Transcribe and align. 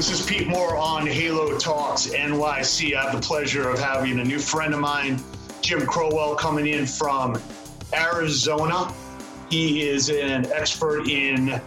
This 0.00 0.18
is 0.18 0.24
Pete 0.24 0.48
Moore 0.48 0.78
on 0.78 1.06
Halo 1.06 1.58
Talks 1.58 2.06
NYC. 2.06 2.96
I 2.96 3.02
have 3.02 3.12
the 3.14 3.20
pleasure 3.20 3.68
of 3.68 3.78
having 3.78 4.18
a 4.18 4.24
new 4.24 4.38
friend 4.38 4.72
of 4.72 4.80
mine, 4.80 5.22
Jim 5.60 5.84
Crowell, 5.84 6.34
coming 6.36 6.68
in 6.68 6.86
from 6.86 7.38
Arizona. 7.92 8.94
He 9.50 9.86
is 9.86 10.08
an 10.08 10.50
expert 10.52 11.06
in 11.06 11.60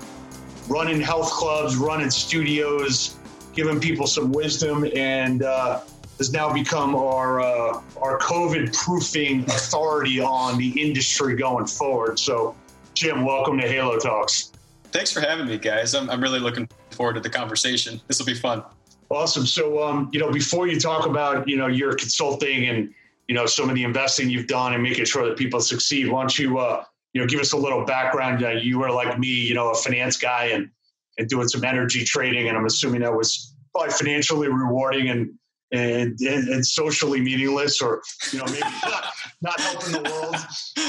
running 0.68 1.00
health 1.00 1.30
clubs, 1.30 1.76
running 1.76 2.10
studios, 2.10 3.18
giving 3.54 3.80
people 3.80 4.08
some 4.08 4.32
wisdom, 4.32 4.84
and 4.96 5.44
uh, 5.44 5.82
has 6.18 6.34
now 6.34 6.52
become 6.52 6.96
our 6.96 7.40
uh, 7.40 7.84
our 8.02 8.18
COVID 8.18 8.76
proofing 8.76 9.42
authority 9.42 10.20
on 10.20 10.58
the 10.58 10.70
industry 10.82 11.36
going 11.36 11.68
forward. 11.68 12.18
So, 12.18 12.56
Jim, 12.96 13.26
welcome 13.26 13.60
to 13.60 13.68
Halo 13.68 14.00
Talks. 14.00 14.54
Thanks 14.92 15.12
for 15.12 15.22
having 15.22 15.46
me, 15.46 15.60
guys. 15.60 15.94
I'm, 15.94 16.10
I'm 16.10 16.22
really 16.22 16.40
looking 16.40 16.68
forward 16.94 17.14
to 17.14 17.20
the 17.20 17.30
conversation. 17.30 18.00
This 18.08 18.20
will 18.20 18.26
be 18.26 18.34
fun. 18.34 18.64
Awesome. 19.10 19.46
So, 19.46 19.84
um, 19.84 20.10
you 20.12 20.20
know, 20.20 20.32
before 20.32 20.68
you 20.68 20.80
talk 20.80 21.06
about, 21.06 21.48
you 21.48 21.58
know, 21.58 21.68
your 21.68 21.94
consulting 21.96 22.68
and, 22.68 22.94
you 23.28 23.36
know, 23.36 23.46
some 23.46 23.70
of 23.70 23.76
the 23.76 23.84
investing 23.84 24.30
you've 24.30 24.48
done 24.48 24.74
and 24.74 24.82
making 24.82 25.06
sure 25.06 25.28
that 25.28 25.38
people 25.38 25.62
succeed, 25.62 26.10
why 26.10 26.22
don't 26.22 26.38
you, 26.38 26.58
uh, 26.58 26.84
you 27.14 27.22
know, 27.22 27.28
give 27.28 27.40
us 27.40 27.54
a 27.54 27.58
little 27.58 27.86
background. 27.86 28.44
You 28.64 28.80
were 28.80 28.90
like 28.90 29.20
me, 29.20 29.28
you 29.28 29.54
know, 29.54 29.72
a 29.72 29.76
finance 29.76 30.18
guy 30.18 30.46
and, 30.46 30.70
and 31.18 31.30
doing 31.30 31.48
some 31.48 31.64
energy 31.64 32.04
trading. 32.04 32.50
And 32.50 32.58
I'm 32.58 32.66
assuming 32.66 33.02
that 33.02 33.16
was 33.16 33.56
probably 33.74 33.94
financially 33.94 34.48
rewarding 34.48 35.10
and, 35.10 35.32
and, 35.72 36.20
and, 36.20 36.48
and 36.48 36.66
socially 36.66 37.22
meaningless 37.22 37.82
or, 37.82 38.02
you 38.32 38.40
know, 38.40 38.46
maybe 38.46 38.62
not, 38.84 39.06
not 39.42 39.60
helping 39.60 39.92
the 39.92 40.10
world. 40.10 40.36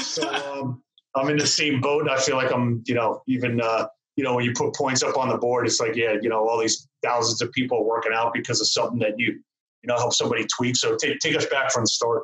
So, 0.03 0.27
um, 0.27 0.81
I'm 1.15 1.29
in 1.29 1.37
the 1.37 1.47
same 1.47 1.79
boat. 1.79 2.09
I 2.09 2.17
feel 2.17 2.35
like 2.35 2.51
I'm, 2.51 2.83
you 2.85 2.95
know, 2.95 3.21
even, 3.27 3.61
uh, 3.61 3.87
you 4.15 4.23
know, 4.23 4.35
when 4.35 4.45
you 4.45 4.53
put 4.53 4.73
points 4.75 5.03
up 5.03 5.17
on 5.17 5.29
the 5.29 5.37
board, 5.37 5.65
it's 5.65 5.79
like, 5.79 5.95
yeah, 5.95 6.15
you 6.21 6.29
know, 6.29 6.47
all 6.47 6.59
these 6.59 6.87
thousands 7.03 7.41
of 7.41 7.51
people 7.51 7.85
working 7.85 8.13
out 8.13 8.33
because 8.33 8.61
of 8.61 8.67
something 8.67 8.99
that 8.99 9.19
you, 9.19 9.27
you 9.27 9.87
know, 9.87 9.97
help 9.97 10.13
somebody 10.13 10.45
tweak. 10.55 10.75
So 10.75 10.95
take, 10.95 11.19
take 11.19 11.35
us 11.35 11.45
back 11.47 11.71
from 11.71 11.83
the 11.83 11.87
start. 11.87 12.23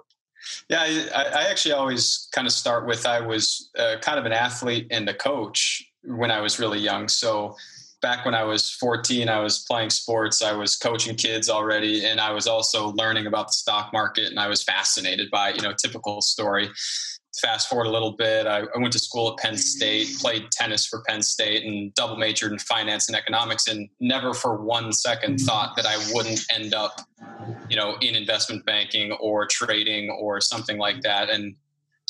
Yeah, 0.69 0.81
I, 0.81 1.23
I 1.23 1.49
actually 1.49 1.73
always 1.73 2.27
kind 2.33 2.47
of 2.47 2.53
start 2.53 2.87
with 2.87 3.05
I 3.05 3.19
was 3.19 3.69
uh, 3.77 3.97
kind 4.01 4.17
of 4.17 4.25
an 4.25 4.31
athlete 4.31 4.87
and 4.89 5.07
a 5.07 5.13
coach 5.13 5.83
when 6.03 6.31
I 6.31 6.41
was 6.41 6.59
really 6.59 6.79
young. 6.79 7.07
So 7.07 7.55
back 8.01 8.25
when 8.25 8.33
I 8.33 8.43
was 8.43 8.71
14, 8.71 9.29
I 9.29 9.39
was 9.39 9.59
playing 9.69 9.91
sports, 9.91 10.41
I 10.41 10.53
was 10.53 10.75
coaching 10.75 11.15
kids 11.15 11.49
already, 11.49 12.05
and 12.05 12.19
I 12.19 12.31
was 12.31 12.47
also 12.47 12.91
learning 12.93 13.27
about 13.27 13.47
the 13.47 13.53
stock 13.53 13.93
market, 13.93 14.29
and 14.29 14.39
I 14.39 14.47
was 14.47 14.63
fascinated 14.63 15.29
by, 15.29 15.51
you 15.51 15.61
know, 15.61 15.73
typical 15.73 16.21
story 16.21 16.69
fast 17.39 17.69
forward 17.69 17.87
a 17.87 17.89
little 17.89 18.11
bit, 18.11 18.45
I, 18.45 18.59
I, 18.59 18.77
went 18.77 18.91
to 18.93 18.99
school 18.99 19.31
at 19.31 19.37
Penn 19.37 19.57
State, 19.57 20.07
played 20.19 20.51
tennis 20.51 20.85
for 20.85 21.01
Penn 21.07 21.21
State, 21.21 21.65
and 21.65 21.93
double 21.93 22.17
majored 22.17 22.51
in 22.51 22.59
finance 22.59 23.07
and 23.07 23.15
economics, 23.15 23.67
and 23.67 23.89
never 23.99 24.33
for 24.33 24.61
one 24.61 24.91
second 24.91 25.37
mm. 25.37 25.45
thought 25.45 25.75
that 25.77 25.85
I 25.85 25.95
wouldn't 26.13 26.41
end 26.53 26.73
up, 26.73 27.01
you 27.69 27.77
know, 27.77 27.95
in 28.01 28.15
investment 28.15 28.65
banking 28.65 29.11
or 29.13 29.45
trading 29.45 30.09
or 30.09 30.41
something 30.41 30.77
like 30.77 31.01
that. 31.01 31.29
And 31.29 31.55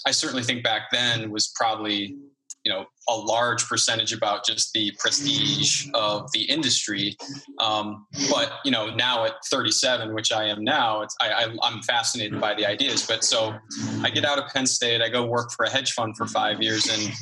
I 0.08 0.12
certainly 0.12 0.44
think 0.44 0.64
back 0.64 0.90
then 0.92 1.30
was 1.30 1.50
probably 1.56 2.16
you 2.64 2.72
know 2.72 2.86
a 3.10 3.16
large 3.16 3.68
percentage 3.68 4.14
about 4.14 4.46
just 4.46 4.72
the 4.74 4.92
prestige 5.00 5.88
of 5.94 6.32
the 6.34 6.44
industry. 6.44 7.18
Um, 7.60 8.06
but 8.30 8.54
you 8.64 8.72
know 8.72 8.94
now 8.96 9.26
at 9.26 9.34
37 9.50 10.14
which 10.14 10.32
i 10.32 10.46
am 10.46 10.64
now 10.64 11.02
it's 11.02 11.16
I, 11.22 11.32
I, 11.32 11.56
i'm 11.64 11.82
fascinated 11.82 12.40
by 12.40 12.54
the 12.54 12.66
ideas. 12.66 13.06
But 13.06 13.24
so 13.24 13.56
i 14.02 14.10
get 14.10 14.26
out 14.26 14.38
of 14.40 14.48
penn 14.52 14.66
state 14.66 15.02
i 15.02 15.10
go 15.10 15.26
work 15.26 15.52
for 15.52 15.66
a 15.66 15.70
hedge 15.70 15.94
fund 15.94 16.16
for 16.18 16.26
five 16.26 16.62
years 16.62 16.88
and 16.90 17.14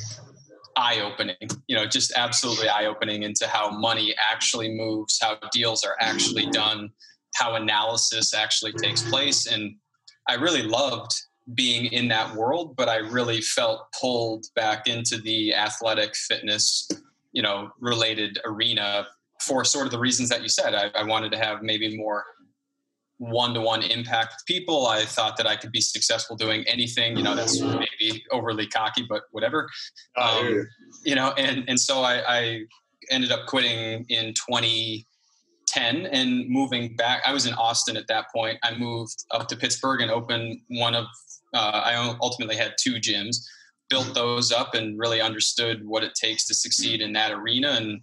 eye 0.76 1.00
opening 1.00 1.34
you 1.66 1.76
know 1.76 1.84
just 1.84 2.12
absolutely 2.16 2.68
eye 2.68 2.86
opening 2.86 3.24
into 3.24 3.46
how 3.46 3.70
money 3.70 4.14
actually 4.32 4.68
moves 4.68 5.18
how 5.20 5.36
deals 5.52 5.82
are 5.84 5.96
actually 6.00 6.46
done 6.46 6.90
how 7.34 7.54
analysis 7.54 8.34
actually 8.34 8.72
takes 8.72 9.02
place. 9.08 9.46
And 9.46 9.76
i 10.28 10.34
really 10.34 10.62
loved 10.62 11.12
being 11.54 11.86
in 11.86 12.08
that 12.08 12.34
world, 12.34 12.76
but 12.76 12.88
I 12.88 12.96
really 12.96 13.40
felt 13.40 13.86
pulled 14.00 14.46
back 14.54 14.86
into 14.86 15.18
the 15.18 15.54
athletic 15.54 16.14
fitness, 16.14 16.88
you 17.32 17.42
know, 17.42 17.70
related 17.80 18.38
arena 18.44 19.06
for 19.40 19.64
sort 19.64 19.86
of 19.86 19.92
the 19.92 19.98
reasons 19.98 20.28
that 20.28 20.42
you 20.42 20.48
said. 20.48 20.74
I, 20.74 20.90
I 20.94 21.04
wanted 21.04 21.32
to 21.32 21.38
have 21.38 21.62
maybe 21.62 21.96
more 21.96 22.24
one-to-one 23.20 23.82
impact 23.82 24.34
with 24.34 24.46
people. 24.46 24.86
I 24.86 25.04
thought 25.04 25.36
that 25.36 25.46
I 25.46 25.54
could 25.54 25.72
be 25.72 25.80
successful 25.80 26.36
doing 26.36 26.64
anything. 26.66 27.16
You 27.16 27.22
know, 27.22 27.36
that's 27.36 27.60
maybe 27.60 28.24
overly 28.30 28.66
cocky, 28.66 29.04
but 29.08 29.24
whatever. 29.30 29.68
Um, 30.16 30.66
you 31.04 31.14
know, 31.14 31.32
and 31.36 31.64
and 31.68 31.78
so 31.78 32.00
I, 32.00 32.22
I 32.26 32.60
ended 33.10 33.30
up 33.30 33.46
quitting 33.46 34.06
in 34.08 34.32
2010 34.34 36.06
and 36.06 36.48
moving 36.48 36.96
back. 36.96 37.22
I 37.26 37.34
was 37.34 37.44
in 37.44 37.52
Austin 37.54 37.96
at 37.98 38.06
that 38.08 38.26
point. 38.34 38.58
I 38.62 38.74
moved 38.76 39.24
up 39.32 39.48
to 39.48 39.56
Pittsburgh 39.56 40.00
and 40.00 40.10
opened 40.10 40.60
one 40.68 40.94
of 40.94 41.04
uh, 41.54 41.82
I 41.84 42.16
ultimately 42.20 42.56
had 42.56 42.74
two 42.78 42.94
gyms, 42.94 43.36
built 43.88 44.14
those 44.14 44.52
up, 44.52 44.74
and 44.74 44.98
really 44.98 45.20
understood 45.20 45.86
what 45.86 46.04
it 46.04 46.14
takes 46.14 46.46
to 46.46 46.54
succeed 46.54 47.00
in 47.00 47.12
that 47.14 47.32
arena. 47.32 47.70
And 47.72 48.00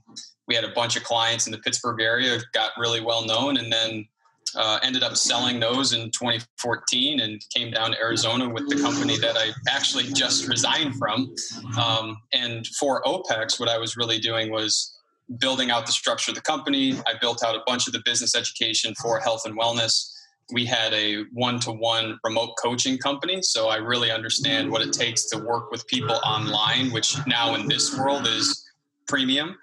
we 0.47 0.55
had 0.55 0.63
a 0.63 0.71
bunch 0.71 0.95
of 0.95 1.03
clients 1.03 1.45
in 1.45 1.51
the 1.51 1.59
Pittsburgh 1.59 2.01
area, 2.01 2.39
got 2.53 2.71
really 2.77 3.01
well 3.01 3.25
known, 3.25 3.57
and 3.57 3.71
then 3.71 4.07
uh, 4.55 4.79
ended 4.81 5.03
up 5.03 5.15
selling 5.15 5.59
those 5.59 5.93
in 5.93 6.09
2014 6.11 7.19
and 7.19 7.41
came 7.53 7.71
down 7.71 7.91
to 7.91 7.99
Arizona 7.99 8.47
with 8.47 8.69
the 8.69 8.81
company 8.81 9.17
that 9.17 9.37
I 9.37 9.51
actually 9.69 10.05
just 10.13 10.47
resigned 10.47 10.95
from. 10.95 11.33
Um, 11.79 12.17
and 12.33 12.65
for 12.79 13.01
OPEX, 13.03 13.59
what 13.59 13.69
I 13.69 13.77
was 13.77 13.97
really 13.97 14.19
doing 14.19 14.51
was 14.51 14.97
building 15.39 15.69
out 15.69 15.85
the 15.85 15.91
structure 15.91 16.31
of 16.31 16.35
the 16.35 16.41
company. 16.41 16.93
I 16.93 17.13
built 17.19 17.43
out 17.43 17.55
a 17.55 17.61
bunch 17.67 17.87
of 17.87 17.93
the 17.93 18.01
business 18.05 18.35
education 18.35 18.93
for 19.01 19.19
health 19.19 19.41
and 19.45 19.59
wellness 19.59 20.13
we 20.53 20.65
had 20.65 20.93
a 20.93 21.23
one-to-one 21.33 22.17
remote 22.23 22.53
coaching 22.61 22.97
company 22.97 23.41
so 23.41 23.67
i 23.67 23.75
really 23.75 24.11
understand 24.11 24.71
what 24.71 24.81
it 24.81 24.93
takes 24.93 25.25
to 25.25 25.37
work 25.37 25.69
with 25.71 25.85
people 25.87 26.19
online 26.25 26.91
which 26.91 27.15
now 27.27 27.55
in 27.55 27.67
this 27.67 27.97
world 27.97 28.25
is 28.27 28.67
premium. 29.07 29.57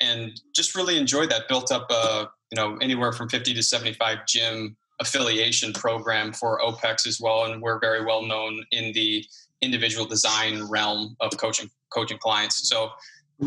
And 0.00 0.40
just 0.54 0.74
really 0.74 0.98
enjoyed 0.98 1.30
that 1.30 1.48
built 1.48 1.72
up 1.72 1.90
a 1.90 2.28
you 2.50 2.56
know 2.56 2.76
anywhere 2.80 3.12
from 3.12 3.28
50 3.28 3.54
to 3.54 3.62
75 3.62 4.18
gym 4.28 4.76
affiliation 5.00 5.72
program 5.72 6.32
for 6.32 6.60
opex 6.60 7.06
as 7.06 7.20
well 7.20 7.44
and 7.44 7.60
we're 7.60 7.80
very 7.80 8.04
well 8.04 8.22
known 8.22 8.62
in 8.70 8.92
the 8.92 9.24
individual 9.60 10.06
design 10.06 10.62
realm 10.68 11.16
of 11.20 11.36
coaching 11.36 11.70
coaching 11.90 12.18
clients. 12.18 12.68
So 12.68 12.90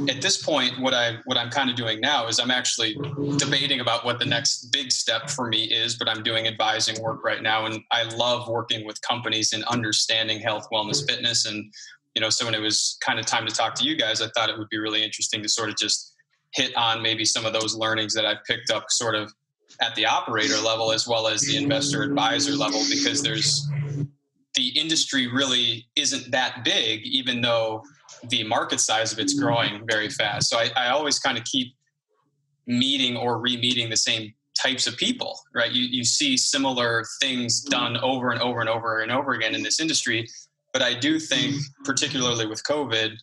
at 0.09 0.21
this 0.21 0.43
point 0.43 0.77
what 0.79 0.93
i 0.93 1.17
what 1.25 1.37
i'm 1.37 1.49
kind 1.49 1.69
of 1.69 1.75
doing 1.75 2.01
now 2.01 2.27
is 2.27 2.39
i'm 2.39 2.51
actually 2.51 2.97
debating 3.37 3.79
about 3.79 4.03
what 4.03 4.19
the 4.19 4.25
next 4.25 4.65
big 4.71 4.91
step 4.91 5.29
for 5.29 5.47
me 5.47 5.63
is 5.63 5.95
but 5.97 6.09
i'm 6.09 6.21
doing 6.23 6.45
advising 6.45 7.01
work 7.01 7.23
right 7.23 7.41
now 7.41 7.65
and 7.65 7.79
i 7.91 8.03
love 8.15 8.49
working 8.49 8.85
with 8.85 9.01
companies 9.01 9.53
and 9.53 9.63
understanding 9.65 10.39
health 10.39 10.67
wellness 10.73 11.07
fitness 11.09 11.45
and 11.45 11.73
you 12.15 12.21
know 12.21 12.29
so 12.29 12.43
when 12.43 12.53
it 12.53 12.61
was 12.61 12.97
kind 13.01 13.17
of 13.17 13.25
time 13.25 13.47
to 13.47 13.55
talk 13.55 13.75
to 13.75 13.85
you 13.85 13.95
guys 13.95 14.21
i 14.21 14.27
thought 14.35 14.49
it 14.49 14.57
would 14.57 14.69
be 14.69 14.77
really 14.77 15.03
interesting 15.03 15.41
to 15.41 15.47
sort 15.47 15.69
of 15.69 15.77
just 15.77 16.13
hit 16.51 16.75
on 16.75 17.01
maybe 17.01 17.23
some 17.23 17.45
of 17.45 17.53
those 17.53 17.73
learnings 17.73 18.13
that 18.13 18.25
i've 18.25 18.43
picked 18.43 18.69
up 18.69 18.85
sort 18.89 19.15
of 19.15 19.33
at 19.81 19.95
the 19.95 20.05
operator 20.05 20.57
level 20.57 20.91
as 20.91 21.07
well 21.07 21.27
as 21.27 21.41
the 21.41 21.55
investor 21.55 22.03
advisor 22.03 22.53
level 22.53 22.81
because 22.89 23.23
there's 23.23 23.65
the 24.55 24.67
industry 24.69 25.27
really 25.27 25.87
isn't 25.95 26.29
that 26.31 26.65
big 26.65 27.05
even 27.05 27.39
though 27.39 27.81
the 28.29 28.43
market 28.43 28.79
size 28.79 29.11
of 29.13 29.19
it's 29.19 29.35
mm-hmm. 29.35 29.45
growing 29.45 29.87
very 29.89 30.09
fast. 30.09 30.49
So 30.49 30.57
I, 30.57 30.69
I 30.75 30.89
always 30.89 31.19
kind 31.19 31.37
of 31.37 31.43
keep 31.43 31.73
meeting 32.65 33.15
or 33.15 33.39
re-meeting 33.39 33.89
the 33.89 33.97
same 33.97 34.33
types 34.61 34.87
of 34.87 34.97
people, 34.97 35.39
right? 35.53 35.71
You, 35.71 35.83
you 35.83 36.03
see 36.03 36.35
similar 36.35 37.05
things 37.21 37.61
mm-hmm. 37.61 37.69
done 37.69 37.97
over 37.97 38.31
and 38.31 38.41
over 38.41 38.59
and 38.59 38.69
over 38.69 38.99
and 39.01 39.11
over 39.11 39.33
again 39.33 39.55
in 39.55 39.63
this 39.63 39.79
industry. 39.79 40.27
But 40.73 40.81
I 40.81 40.93
do 40.93 41.19
think, 41.19 41.55
mm-hmm. 41.55 41.83
particularly 41.83 42.45
with 42.45 42.63
COVID, 42.63 43.13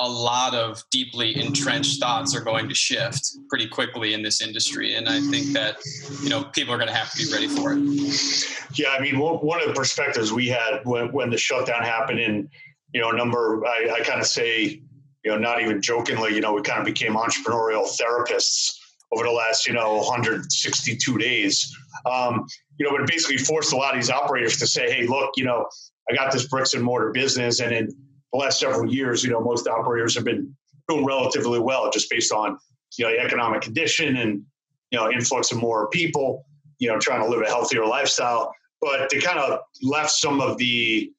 a 0.00 0.08
lot 0.08 0.56
of 0.56 0.82
deeply 0.90 1.40
entrenched 1.40 2.00
thoughts 2.00 2.34
are 2.34 2.40
going 2.40 2.68
to 2.68 2.74
shift 2.74 3.30
pretty 3.48 3.68
quickly 3.68 4.12
in 4.12 4.22
this 4.22 4.42
industry. 4.42 4.96
And 4.96 5.08
I 5.08 5.20
think 5.20 5.52
that, 5.52 5.76
you 6.20 6.28
know, 6.28 6.42
people 6.42 6.74
are 6.74 6.78
going 6.78 6.88
to 6.88 6.94
have 6.94 7.12
to 7.12 7.24
be 7.24 7.32
ready 7.32 7.46
for 7.46 7.74
it. 7.74 8.76
Yeah. 8.76 8.88
I 8.88 9.00
mean, 9.00 9.20
one 9.20 9.62
of 9.62 9.68
the 9.68 9.72
perspectives 9.72 10.32
we 10.32 10.48
had 10.48 10.80
when, 10.82 11.12
when 11.12 11.30
the 11.30 11.38
shutdown 11.38 11.84
happened 11.84 12.18
in 12.18 12.50
you 12.94 13.00
know, 13.00 13.10
a 13.10 13.16
number, 13.16 13.66
I, 13.66 13.96
I 13.98 14.00
kind 14.04 14.20
of 14.20 14.26
say, 14.26 14.80
you 15.24 15.30
know, 15.30 15.36
not 15.36 15.60
even 15.60 15.82
jokingly, 15.82 16.34
you 16.34 16.40
know, 16.40 16.52
we 16.54 16.62
kind 16.62 16.78
of 16.78 16.86
became 16.86 17.14
entrepreneurial 17.14 17.84
therapists 17.84 18.78
over 19.12 19.24
the 19.24 19.30
last, 19.30 19.66
you 19.66 19.72
know, 19.72 19.96
162 19.96 21.18
days. 21.18 21.76
Um, 22.10 22.46
you 22.78 22.86
know, 22.86 22.92
but 22.92 23.00
it 23.00 23.08
basically 23.08 23.38
forced 23.38 23.72
a 23.72 23.76
lot 23.76 23.94
of 23.94 24.00
these 24.00 24.10
operators 24.10 24.58
to 24.58 24.66
say, 24.66 24.90
hey, 24.92 25.06
look, 25.06 25.32
you 25.36 25.44
know, 25.44 25.66
I 26.08 26.14
got 26.14 26.32
this 26.32 26.46
bricks 26.46 26.74
and 26.74 26.84
mortar 26.84 27.10
business. 27.10 27.60
And 27.60 27.72
in 27.72 27.88
the 28.32 28.38
last 28.38 28.60
several 28.60 28.92
years, 28.92 29.24
you 29.24 29.30
know, 29.30 29.40
most 29.40 29.66
operators 29.66 30.14
have 30.14 30.24
been 30.24 30.54
doing 30.88 31.04
relatively 31.04 31.58
well 31.58 31.90
just 31.90 32.08
based 32.10 32.32
on, 32.32 32.58
you 32.96 33.06
know, 33.06 33.12
economic 33.12 33.62
condition 33.62 34.16
and, 34.16 34.42
you 34.90 34.98
know, 34.98 35.10
influx 35.10 35.50
of 35.50 35.58
more 35.58 35.88
people, 35.88 36.46
you 36.78 36.88
know, 36.88 36.98
trying 37.00 37.22
to 37.22 37.28
live 37.28 37.40
a 37.42 37.46
healthier 37.46 37.84
lifestyle. 37.84 38.52
But 38.80 39.10
they 39.10 39.18
kind 39.18 39.38
of 39.38 39.60
left 39.82 40.10
some 40.10 40.40
of 40.40 40.58
the, 40.58 41.10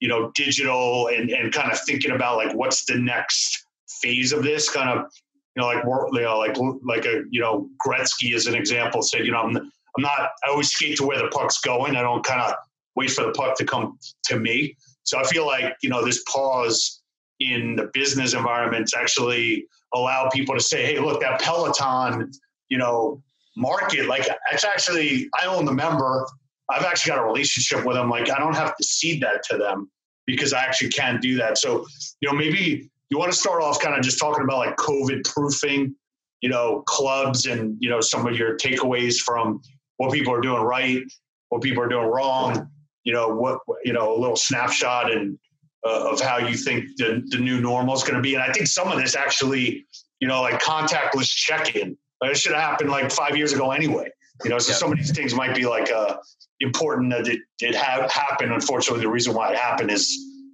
you 0.00 0.08
know, 0.08 0.30
digital 0.34 1.08
and, 1.08 1.30
and 1.30 1.52
kind 1.52 1.70
of 1.70 1.78
thinking 1.80 2.12
about 2.12 2.36
like 2.36 2.54
what's 2.54 2.84
the 2.84 2.96
next 2.96 3.64
phase 4.02 4.32
of 4.32 4.42
this 4.42 4.68
kind 4.70 4.88
of, 4.88 5.10
you 5.56 5.62
know, 5.62 5.66
like 5.66 5.84
you 5.84 6.22
know, 6.22 6.38
like 6.38 6.56
like 6.84 7.04
a 7.04 7.22
you 7.30 7.40
know 7.40 7.68
Gretzky 7.84 8.34
as 8.34 8.46
an 8.46 8.54
example 8.54 9.02
said, 9.02 9.24
you 9.24 9.32
know, 9.32 9.40
I'm 9.40 9.56
I'm 9.56 10.02
not. 10.02 10.30
I 10.44 10.50
always 10.50 10.70
skate 10.70 10.96
to 10.98 11.06
where 11.06 11.18
the 11.18 11.28
puck's 11.28 11.60
going. 11.60 11.96
I 11.96 12.02
don't 12.02 12.24
kind 12.24 12.40
of 12.40 12.54
wait 12.96 13.10
for 13.10 13.24
the 13.24 13.32
puck 13.32 13.56
to 13.58 13.64
come 13.64 13.98
to 14.26 14.38
me. 14.38 14.76
So 15.02 15.18
I 15.18 15.24
feel 15.24 15.46
like 15.46 15.74
you 15.82 15.90
know 15.90 16.04
this 16.04 16.22
pause 16.24 17.02
in 17.40 17.74
the 17.76 17.90
business 17.94 18.34
environment 18.34 18.90
environments 18.90 18.94
actually 18.94 19.66
allow 19.94 20.28
people 20.28 20.54
to 20.54 20.60
say, 20.60 20.84
hey, 20.84 20.98
look, 20.98 21.20
that 21.20 21.40
Peloton, 21.40 22.30
you 22.68 22.78
know, 22.78 23.22
market, 23.56 24.06
like 24.06 24.28
it's 24.52 24.64
actually 24.64 25.28
I 25.40 25.46
own 25.46 25.64
the 25.64 25.72
member. 25.72 26.26
I've 26.70 26.84
actually 26.84 27.10
got 27.10 27.22
a 27.22 27.26
relationship 27.26 27.84
with 27.84 27.96
them. 27.96 28.08
Like 28.08 28.30
I 28.30 28.38
don't 28.38 28.54
have 28.54 28.76
to 28.76 28.84
cede 28.84 29.22
that 29.22 29.42
to 29.50 29.58
them 29.58 29.90
because 30.26 30.52
I 30.52 30.62
actually 30.62 30.90
can't 30.90 31.20
do 31.20 31.36
that. 31.38 31.58
So, 31.58 31.84
you 32.20 32.30
know, 32.30 32.36
maybe 32.36 32.90
you 33.10 33.18
want 33.18 33.32
to 33.32 33.38
start 33.38 33.62
off 33.62 33.80
kind 33.80 33.96
of 33.96 34.02
just 34.02 34.18
talking 34.18 34.44
about 34.44 34.58
like 34.58 34.76
COVID 34.76 35.24
proofing, 35.24 35.94
you 36.40 36.48
know, 36.48 36.82
clubs 36.86 37.46
and, 37.46 37.76
you 37.80 37.90
know, 37.90 38.00
some 38.00 38.26
of 38.26 38.36
your 38.36 38.56
takeaways 38.56 39.16
from 39.18 39.60
what 39.96 40.12
people 40.12 40.32
are 40.32 40.40
doing 40.40 40.62
right, 40.62 41.02
what 41.48 41.62
people 41.62 41.82
are 41.82 41.88
doing 41.88 42.06
wrong, 42.06 42.68
you 43.04 43.12
know, 43.12 43.28
what, 43.28 43.58
you 43.84 43.92
know, 43.92 44.16
a 44.16 44.18
little 44.18 44.36
snapshot 44.36 45.10
and 45.10 45.38
uh, 45.86 46.10
of 46.10 46.20
how 46.20 46.38
you 46.38 46.56
think 46.56 46.84
the, 46.96 47.22
the 47.30 47.38
new 47.38 47.60
normal 47.60 47.94
is 47.94 48.02
going 48.02 48.14
to 48.14 48.20
be. 48.20 48.34
And 48.34 48.42
I 48.42 48.52
think 48.52 48.66
some 48.66 48.88
of 48.88 48.98
this 48.98 49.16
actually, 49.16 49.86
you 50.20 50.28
know, 50.28 50.42
like 50.42 50.60
contactless 50.62 51.28
check-in, 51.28 51.96
it 52.22 52.36
should 52.36 52.52
have 52.52 52.62
happened 52.62 52.90
like 52.90 53.10
five 53.10 53.36
years 53.36 53.52
ago 53.52 53.70
anyway. 53.70 54.08
You 54.44 54.50
know, 54.50 54.58
so 54.58 54.72
some 54.72 54.92
of 54.92 54.98
these 54.98 55.10
things 55.10 55.34
might 55.34 55.54
be 55.54 55.66
like 55.66 55.90
uh, 55.90 56.16
important 56.60 57.10
that 57.12 57.26
it, 57.26 57.40
it 57.60 57.74
happened. 57.74 58.52
Unfortunately, 58.52 59.02
the 59.02 59.10
reason 59.10 59.34
why 59.34 59.52
it 59.52 59.56
happened 59.56 59.90
is, 59.90 60.10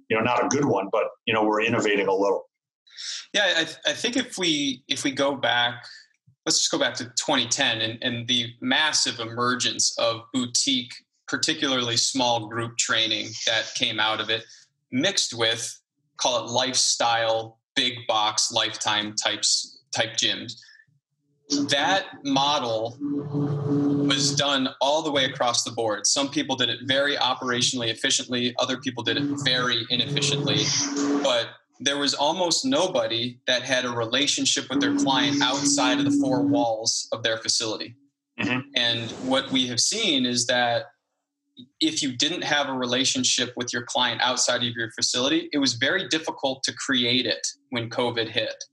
you 0.09 0.17
know, 0.17 0.23
not 0.23 0.43
a 0.43 0.47
good 0.47 0.65
one, 0.65 0.89
but, 0.91 1.05
you 1.25 1.33
know, 1.33 1.43
we're 1.43 1.61
innovating 1.61 2.07
a 2.07 2.13
little. 2.13 2.49
Yeah, 3.33 3.53
I, 3.57 3.91
I 3.91 3.93
think 3.93 4.17
if 4.17 4.37
we 4.37 4.83
if 4.87 5.03
we 5.03 5.11
go 5.11 5.35
back, 5.35 5.85
let's 6.45 6.59
just 6.59 6.71
go 6.71 6.79
back 6.79 6.95
to 6.95 7.05
2010 7.05 7.81
and, 7.81 7.99
and 8.01 8.27
the 8.27 8.47
massive 8.61 9.19
emergence 9.19 9.95
of 9.99 10.21
boutique, 10.33 10.93
particularly 11.27 11.97
small 11.97 12.47
group 12.47 12.77
training 12.77 13.27
that 13.45 13.71
came 13.75 13.99
out 13.99 14.21
of 14.21 14.29
it, 14.29 14.45
mixed 14.91 15.33
with 15.37 15.79
call 16.15 16.45
it 16.45 16.49
lifestyle, 16.49 17.59
big 17.75 17.93
box, 18.07 18.51
lifetime 18.51 19.13
types 19.15 19.79
type 19.95 20.13
gyms. 20.13 20.53
That 21.69 22.05
model 22.23 22.97
was 24.17 24.35
done 24.35 24.69
all 24.81 25.03
the 25.03 25.11
way 25.11 25.25
across 25.25 25.63
the 25.63 25.71
board. 25.71 26.07
Some 26.07 26.29
people 26.29 26.55
did 26.55 26.69
it 26.69 26.79
very 26.85 27.15
operationally 27.15 27.89
efficiently, 27.89 28.55
other 28.57 28.77
people 28.77 29.03
did 29.03 29.17
it 29.17 29.23
very 29.43 29.85
inefficiently. 29.89 30.63
But 31.21 31.49
there 31.79 31.97
was 31.97 32.15
almost 32.15 32.65
nobody 32.65 33.39
that 33.45 33.61
had 33.61 33.85
a 33.85 33.91
relationship 33.91 34.69
with 34.69 34.81
their 34.81 34.95
client 34.95 35.41
outside 35.43 35.99
of 35.99 36.05
the 36.05 36.17
four 36.19 36.41
walls 36.41 37.07
of 37.11 37.21
their 37.21 37.37
facility. 37.37 37.95
Mm-hmm. 38.39 38.59
And 38.75 39.11
what 39.29 39.51
we 39.51 39.67
have 39.67 39.79
seen 39.79 40.25
is 40.25 40.47
that 40.47 40.85
if 41.79 42.01
you 42.01 42.15
didn't 42.15 42.43
have 42.43 42.69
a 42.69 42.73
relationship 42.73 43.53
with 43.55 43.71
your 43.71 43.83
client 43.83 44.21
outside 44.23 44.63
of 44.63 44.75
your 44.75 44.89
facility, 44.91 45.49
it 45.53 45.59
was 45.59 45.73
very 45.73 46.07
difficult 46.07 46.63
to 46.63 46.73
create 46.73 47.27
it 47.27 47.45
when 47.69 47.89
COVID 47.89 48.29
hit. 48.29 48.63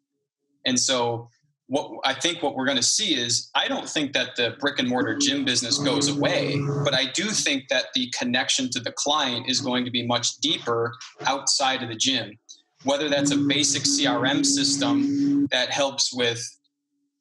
And 0.64 0.80
so 0.80 1.28
what 1.66 1.90
I 2.04 2.12
think 2.12 2.42
what 2.42 2.54
we're 2.54 2.66
going 2.66 2.76
to 2.76 2.82
see 2.82 3.14
is 3.14 3.50
I 3.54 3.68
don't 3.68 3.88
think 3.88 4.12
that 4.12 4.36
the 4.36 4.54
brick 4.60 4.78
and 4.78 4.88
mortar 4.88 5.16
gym 5.16 5.44
business 5.44 5.78
goes 5.78 6.08
away, 6.08 6.60
but 6.84 6.92
I 6.94 7.06
do 7.06 7.24
think 7.24 7.68
that 7.68 7.86
the 7.94 8.12
connection 8.18 8.68
to 8.70 8.80
the 8.80 8.92
client 8.92 9.48
is 9.48 9.60
going 9.60 9.84
to 9.86 9.90
be 9.90 10.06
much 10.06 10.36
deeper 10.38 10.94
outside 11.26 11.82
of 11.82 11.88
the 11.88 11.96
gym 11.96 12.38
whether 12.84 13.08
that's 13.08 13.30
a 13.30 13.36
basic 13.36 13.82
CRM 13.82 14.44
system 14.44 15.46
that 15.50 15.70
helps 15.70 16.12
with 16.12 16.40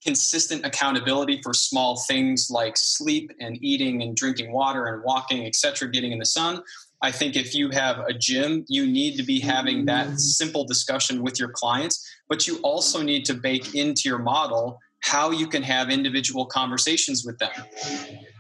consistent 0.04 0.66
accountability 0.66 1.42
for 1.42 1.54
small 1.54 1.98
things 2.08 2.50
like 2.52 2.76
sleep 2.76 3.32
and 3.40 3.58
eating 3.62 4.02
and 4.02 4.16
drinking 4.16 4.52
water 4.52 4.88
and 4.88 5.02
walking, 5.04 5.46
etc., 5.46 5.90
getting 5.90 6.12
in 6.12 6.20
the 6.20 6.26
sun. 6.26 6.62
I 7.04 7.12
think 7.12 7.36
if 7.36 7.54
you 7.54 7.70
have 7.72 8.00
a 8.00 8.14
gym, 8.14 8.66
you 8.70 8.88
need 8.88 9.18
to 9.18 9.24
be 9.24 9.42
having 9.42 9.86
that 9.86 10.20
simple 10.20 10.64
discussion 10.64 11.22
with 11.22 11.38
your 11.38 11.50
clients, 11.50 12.02
but 12.30 12.48
you 12.48 12.60
also 12.64 13.04
need 13.04 13.26
to 13.26 13.34
bake 13.34 13.76
into 13.76 14.04
your 14.06 14.20
model 14.20 14.80
how 15.02 15.32
you 15.32 15.48
can 15.48 15.62
have 15.64 15.90
individual 15.90 16.46
conversations 16.46 17.26
with 17.26 17.38
them. 17.40 17.52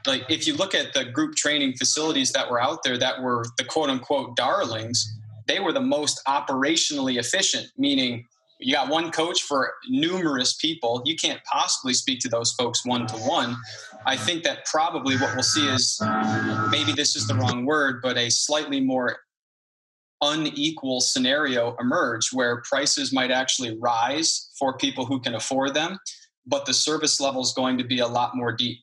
Like 0.07 0.23
if 0.29 0.47
you 0.47 0.55
look 0.55 0.73
at 0.73 0.93
the 0.93 1.03
group 1.03 1.35
training 1.35 1.73
facilities 1.73 2.31
that 2.31 2.49
were 2.49 2.61
out 2.61 2.83
there 2.83 2.97
that 2.97 3.21
were 3.21 3.43
the 3.57 3.65
quote 3.65 3.89
unquote 3.89 4.37
darlings, 4.37 5.13
they 5.45 5.59
were 5.59 5.73
the 5.73 5.81
most 5.81 6.21
operationally 6.25 7.19
efficient, 7.19 7.67
meaning 7.77 8.25
you 8.63 8.73
got 8.73 8.89
one 8.89 9.11
coach 9.11 9.43
for 9.43 9.73
numerous 9.89 10.53
people. 10.53 11.01
You 11.05 11.15
can't 11.15 11.41
possibly 11.43 11.93
speak 11.93 12.19
to 12.21 12.29
those 12.29 12.53
folks 12.53 12.85
one 12.85 13.05
to 13.07 13.17
one. 13.17 13.57
I 14.05 14.15
think 14.15 14.43
that 14.43 14.65
probably 14.65 15.17
what 15.17 15.33
we'll 15.33 15.43
see 15.43 15.67
is 15.67 16.01
maybe 16.69 16.93
this 16.93 17.15
is 17.15 17.27
the 17.27 17.35
wrong 17.35 17.65
word, 17.65 18.01
but 18.01 18.17
a 18.17 18.29
slightly 18.29 18.79
more 18.79 19.17
unequal 20.21 21.01
scenario 21.01 21.75
emerge 21.79 22.29
where 22.31 22.61
prices 22.61 23.13
might 23.13 23.31
actually 23.31 23.77
rise 23.79 24.49
for 24.57 24.77
people 24.77 25.05
who 25.05 25.19
can 25.19 25.35
afford 25.35 25.73
them, 25.73 25.99
but 26.45 26.65
the 26.65 26.73
service 26.73 27.19
level 27.19 27.41
is 27.41 27.53
going 27.53 27.77
to 27.77 27.83
be 27.83 27.99
a 27.99 28.07
lot 28.07 28.35
more 28.35 28.53
deep. 28.53 28.79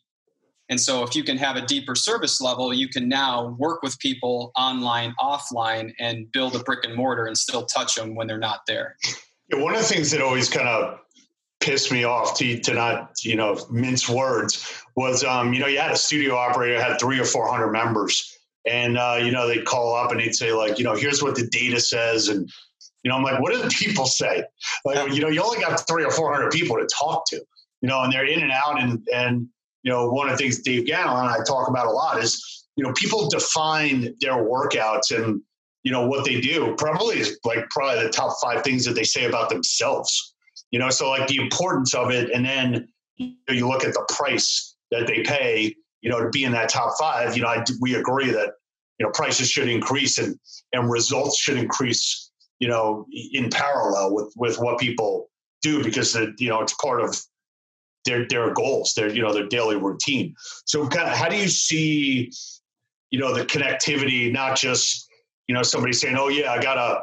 And 0.68 0.80
so, 0.80 1.02
if 1.02 1.16
you 1.16 1.24
can 1.24 1.36
have 1.36 1.56
a 1.56 1.66
deeper 1.66 1.96
service 1.96 2.40
level, 2.40 2.72
you 2.72 2.88
can 2.88 3.08
now 3.08 3.56
work 3.58 3.82
with 3.82 3.98
people 3.98 4.52
online, 4.56 5.14
offline, 5.18 5.92
and 5.98 6.30
build 6.30 6.54
a 6.54 6.60
brick 6.60 6.84
and 6.84 6.94
mortar 6.94 7.26
and 7.26 7.36
still 7.36 7.66
touch 7.66 7.96
them 7.96 8.14
when 8.14 8.28
they're 8.28 8.38
not 8.38 8.60
there. 8.68 8.96
Yeah, 9.50 9.62
one 9.62 9.74
of 9.74 9.80
the 9.80 9.86
things 9.86 10.10
that 10.10 10.20
always 10.20 10.48
kind 10.48 10.68
of 10.68 11.00
pissed 11.60 11.92
me 11.92 12.04
off 12.04 12.36
to, 12.38 12.58
to 12.60 12.74
not, 12.74 13.12
you 13.22 13.36
know, 13.36 13.58
mince 13.70 14.08
words 14.08 14.82
was, 14.96 15.24
um, 15.24 15.52
you 15.52 15.60
know, 15.60 15.66
you 15.66 15.78
had 15.78 15.90
a 15.90 15.96
studio 15.96 16.34
operator 16.34 16.82
had 16.82 16.98
three 16.98 17.18
or 17.18 17.24
400 17.24 17.70
members. 17.70 18.36
And, 18.66 18.98
uh, 18.98 19.18
you 19.22 19.30
know, 19.30 19.46
they'd 19.48 19.64
call 19.64 19.94
up 19.94 20.10
and 20.10 20.20
they'd 20.20 20.34
say, 20.34 20.52
like, 20.52 20.78
you 20.78 20.84
know, 20.84 20.94
here's 20.94 21.22
what 21.22 21.34
the 21.34 21.46
data 21.46 21.80
says. 21.80 22.28
And, 22.28 22.50
you 23.02 23.10
know, 23.10 23.16
I'm 23.16 23.22
like, 23.22 23.40
what 23.40 23.52
do 23.52 23.62
the 23.62 23.68
people 23.68 24.06
say? 24.06 24.44
Like, 24.84 25.12
you 25.14 25.20
know, 25.20 25.28
you 25.28 25.42
only 25.42 25.60
got 25.60 25.86
three 25.86 26.04
or 26.04 26.10
400 26.10 26.50
people 26.50 26.76
to 26.76 26.86
talk 26.86 27.24
to, 27.28 27.36
you 27.36 27.88
know, 27.88 28.02
and 28.02 28.12
they're 28.12 28.26
in 28.26 28.42
and 28.42 28.52
out. 28.52 28.80
And, 28.80 29.06
and, 29.12 29.48
you 29.82 29.90
know, 29.90 30.10
one 30.10 30.28
of 30.28 30.36
the 30.36 30.42
things 30.42 30.60
Dave 30.60 30.86
Gannon 30.86 31.16
and 31.16 31.28
I 31.28 31.38
talk 31.44 31.68
about 31.68 31.86
a 31.86 31.90
lot 31.90 32.22
is, 32.22 32.66
you 32.76 32.84
know, 32.84 32.92
people 32.92 33.28
define 33.28 34.14
their 34.20 34.34
workouts 34.34 35.10
and, 35.10 35.42
you 35.82 35.92
know, 35.92 36.06
what 36.06 36.24
they 36.24 36.40
do 36.40 36.74
probably 36.76 37.18
is 37.18 37.38
like 37.44 37.68
probably 37.70 38.04
the 38.04 38.10
top 38.10 38.36
five 38.42 38.62
things 38.62 38.84
that 38.84 38.94
they 38.94 39.04
say 39.04 39.24
about 39.24 39.48
themselves, 39.48 40.34
you 40.70 40.78
know, 40.78 40.90
so 40.90 41.08
like 41.10 41.26
the 41.28 41.36
importance 41.36 41.94
of 41.94 42.10
it. 42.10 42.30
And 42.30 42.44
then 42.44 42.88
you, 43.16 43.34
know, 43.48 43.54
you 43.54 43.68
look 43.68 43.84
at 43.84 43.94
the 43.94 44.06
price 44.10 44.76
that 44.90 45.06
they 45.06 45.22
pay, 45.22 45.74
you 46.02 46.10
know, 46.10 46.20
to 46.20 46.28
be 46.30 46.44
in 46.44 46.52
that 46.52 46.68
top 46.68 46.94
five, 46.98 47.36
you 47.36 47.42
know, 47.42 47.48
I, 47.48 47.64
we 47.80 47.94
agree 47.94 48.30
that, 48.30 48.52
you 48.98 49.06
know, 49.06 49.12
prices 49.12 49.50
should 49.50 49.68
increase 49.68 50.18
and, 50.18 50.38
and 50.72 50.90
results 50.90 51.38
should 51.38 51.56
increase, 51.56 52.30
you 52.58 52.68
know, 52.68 53.06
in 53.32 53.48
parallel 53.48 54.14
with, 54.14 54.32
with 54.36 54.58
what 54.58 54.78
people 54.78 55.30
do 55.62 55.82
because, 55.82 56.12
the, 56.12 56.34
you 56.38 56.50
know, 56.50 56.60
it's 56.60 56.74
part 56.74 57.00
of 57.00 57.18
their 58.04 58.26
their 58.28 58.52
goals, 58.52 58.94
their 58.94 59.08
you 59.08 59.22
know 59.22 59.32
their 59.32 59.46
daily 59.46 59.76
routine. 59.76 60.34
So, 60.64 60.86
kind 60.88 61.08
of, 61.08 61.16
how 61.16 61.28
do 61.28 61.36
you 61.36 61.48
see, 61.48 62.32
you 63.10 63.18
know, 63.18 63.34
the 63.34 63.44
connectivity? 63.44 64.32
Not 64.32 64.56
just 64.56 65.09
you 65.50 65.54
know 65.54 65.64
somebody 65.64 65.92
saying, 65.92 66.14
"Oh 66.16 66.28
yeah, 66.28 66.52
I 66.52 66.62
got 66.62 66.78
a 66.78 67.02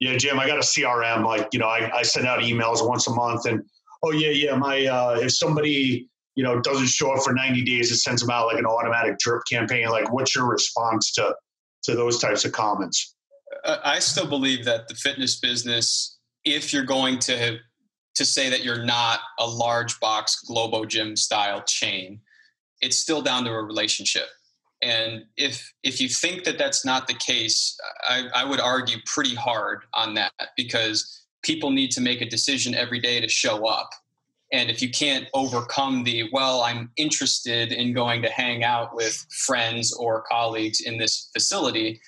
yeah, 0.00 0.16
Jim, 0.16 0.40
I 0.40 0.48
got 0.48 0.56
a 0.56 0.62
CRM." 0.62 1.24
Like 1.24 1.46
you 1.52 1.60
know, 1.60 1.68
I, 1.68 1.98
I 1.98 2.02
send 2.02 2.26
out 2.26 2.40
emails 2.40 2.84
once 2.84 3.06
a 3.06 3.12
month, 3.12 3.46
and 3.46 3.62
oh 4.02 4.10
yeah, 4.10 4.30
yeah, 4.30 4.56
my 4.56 4.84
uh, 4.84 5.18
if 5.22 5.30
somebody 5.30 6.08
you 6.34 6.42
know 6.42 6.60
doesn't 6.60 6.88
show 6.88 7.12
up 7.12 7.22
for 7.22 7.32
90 7.32 7.62
days, 7.62 7.92
it 7.92 7.98
sends 7.98 8.20
them 8.20 8.30
out 8.30 8.46
like 8.46 8.58
an 8.58 8.66
automatic 8.66 9.16
drip 9.20 9.42
campaign. 9.48 9.86
Like, 9.90 10.12
what's 10.12 10.34
your 10.34 10.48
response 10.48 11.12
to 11.12 11.36
to 11.84 11.94
those 11.94 12.18
types 12.18 12.44
of 12.44 12.50
comments? 12.50 13.14
I 13.64 14.00
still 14.00 14.26
believe 14.26 14.64
that 14.64 14.88
the 14.88 14.96
fitness 14.96 15.38
business, 15.38 16.18
if 16.44 16.72
you're 16.72 16.82
going 16.82 17.20
to 17.20 17.60
to 18.16 18.24
say 18.24 18.50
that 18.50 18.64
you're 18.64 18.84
not 18.84 19.20
a 19.38 19.46
large 19.46 20.00
box 20.00 20.40
Globo 20.40 20.84
Gym 20.84 21.14
style 21.14 21.62
chain. 21.64 22.20
It's 22.80 22.96
still 22.96 23.22
down 23.22 23.44
to 23.44 23.50
a 23.50 23.62
relationship. 23.62 24.26
And 24.84 25.24
if 25.36 25.72
if 25.82 26.00
you 26.00 26.08
think 26.08 26.44
that 26.44 26.58
that's 26.58 26.84
not 26.84 27.06
the 27.06 27.14
case, 27.14 27.76
I, 28.08 28.28
I 28.34 28.44
would 28.44 28.60
argue 28.60 28.98
pretty 29.06 29.34
hard 29.34 29.84
on 29.94 30.14
that 30.14 30.32
because 30.56 31.22
people 31.42 31.70
need 31.70 31.90
to 31.92 32.00
make 32.00 32.20
a 32.20 32.28
decision 32.28 32.74
every 32.74 33.00
day 33.00 33.20
to 33.20 33.28
show 33.28 33.66
up. 33.66 33.90
And 34.52 34.70
if 34.70 34.80
you 34.80 34.90
can't 34.90 35.26
overcome 35.34 36.04
the, 36.04 36.28
well, 36.32 36.60
I'm 36.60 36.90
interested 36.96 37.72
in 37.72 37.92
going 37.92 38.22
to 38.22 38.28
hang 38.28 38.62
out 38.62 38.94
with 38.94 39.26
friends 39.46 39.92
or 39.92 40.22
colleagues 40.30 40.80
in 40.80 40.98
this 40.98 41.28
facility, 41.32 42.00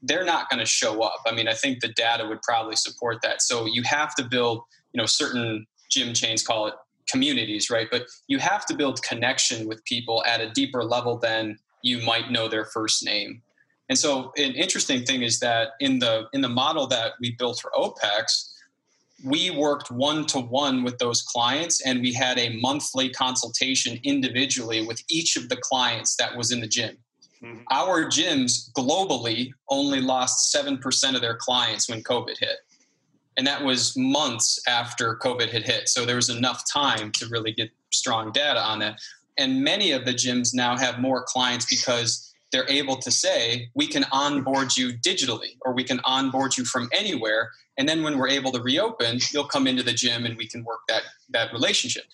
they're 0.00 0.24
not 0.24 0.48
going 0.48 0.60
to 0.60 0.66
show 0.66 1.02
up. 1.02 1.20
I 1.26 1.34
mean, 1.34 1.46
I 1.46 1.52
think 1.52 1.80
the 1.80 1.88
data 1.88 2.26
would 2.26 2.40
probably 2.42 2.76
support 2.76 3.20
that. 3.22 3.42
So 3.42 3.66
you 3.66 3.82
have 3.82 4.14
to 4.14 4.24
build 4.24 4.62
you 4.92 4.98
know 4.98 5.06
certain 5.06 5.66
gym 5.90 6.14
chains 6.14 6.42
call 6.42 6.66
it 6.66 6.74
communities 7.08 7.70
right 7.70 7.88
but 7.90 8.06
you 8.28 8.38
have 8.38 8.64
to 8.66 8.74
build 8.74 9.02
connection 9.02 9.66
with 9.66 9.84
people 9.84 10.22
at 10.26 10.40
a 10.40 10.50
deeper 10.50 10.84
level 10.84 11.18
than 11.18 11.58
you 11.82 12.00
might 12.02 12.30
know 12.30 12.48
their 12.48 12.64
first 12.64 13.04
name 13.04 13.42
and 13.88 13.98
so 13.98 14.32
an 14.36 14.52
interesting 14.52 15.04
thing 15.04 15.22
is 15.22 15.40
that 15.40 15.70
in 15.80 15.98
the 15.98 16.24
in 16.32 16.40
the 16.40 16.48
model 16.48 16.86
that 16.86 17.12
we 17.20 17.32
built 17.38 17.60
for 17.60 17.70
opex 17.76 18.50
we 19.24 19.50
worked 19.50 19.90
one 19.90 20.24
to 20.26 20.40
one 20.40 20.82
with 20.82 20.98
those 20.98 21.22
clients 21.22 21.80
and 21.82 22.00
we 22.00 22.12
had 22.12 22.38
a 22.38 22.56
monthly 22.60 23.10
consultation 23.10 23.98
individually 24.04 24.86
with 24.86 25.02
each 25.08 25.36
of 25.36 25.48
the 25.48 25.56
clients 25.56 26.16
that 26.16 26.36
was 26.36 26.52
in 26.52 26.60
the 26.60 26.66
gym. 26.66 26.96
Mm-hmm. 27.42 27.62
Our 27.70 28.04
gyms 28.06 28.70
globally 28.72 29.52
only 29.68 30.00
lost 30.00 30.54
7% 30.54 31.14
of 31.14 31.20
their 31.20 31.36
clients 31.36 31.88
when 31.88 32.02
COVID 32.02 32.38
hit. 32.38 32.58
And 33.36 33.46
that 33.46 33.62
was 33.62 33.96
months 33.96 34.60
after 34.66 35.16
COVID 35.16 35.50
had 35.50 35.62
hit. 35.62 35.88
So 35.88 36.04
there 36.04 36.16
was 36.16 36.28
enough 36.28 36.62
time 36.70 37.10
to 37.12 37.28
really 37.28 37.52
get 37.52 37.70
strong 37.92 38.32
data 38.32 38.60
on 38.60 38.78
that. 38.80 39.00
And 39.40 39.64
many 39.64 39.92
of 39.92 40.04
the 40.04 40.12
gyms 40.12 40.54
now 40.54 40.76
have 40.76 41.00
more 41.00 41.24
clients 41.26 41.64
because 41.64 42.32
they're 42.52 42.68
able 42.68 42.96
to 42.96 43.10
say, 43.10 43.70
we 43.74 43.86
can 43.86 44.04
onboard 44.12 44.76
you 44.76 44.92
digitally 44.92 45.56
or 45.62 45.72
we 45.72 45.82
can 45.82 46.00
onboard 46.04 46.56
you 46.56 46.64
from 46.64 46.90
anywhere. 46.92 47.50
And 47.78 47.88
then 47.88 48.02
when 48.02 48.18
we're 48.18 48.28
able 48.28 48.52
to 48.52 48.60
reopen, 48.60 49.20
you'll 49.32 49.46
come 49.46 49.66
into 49.66 49.82
the 49.82 49.94
gym 49.94 50.26
and 50.26 50.36
we 50.36 50.46
can 50.46 50.62
work 50.64 50.80
that, 50.88 51.02
that 51.30 51.52
relationship. 51.52 52.04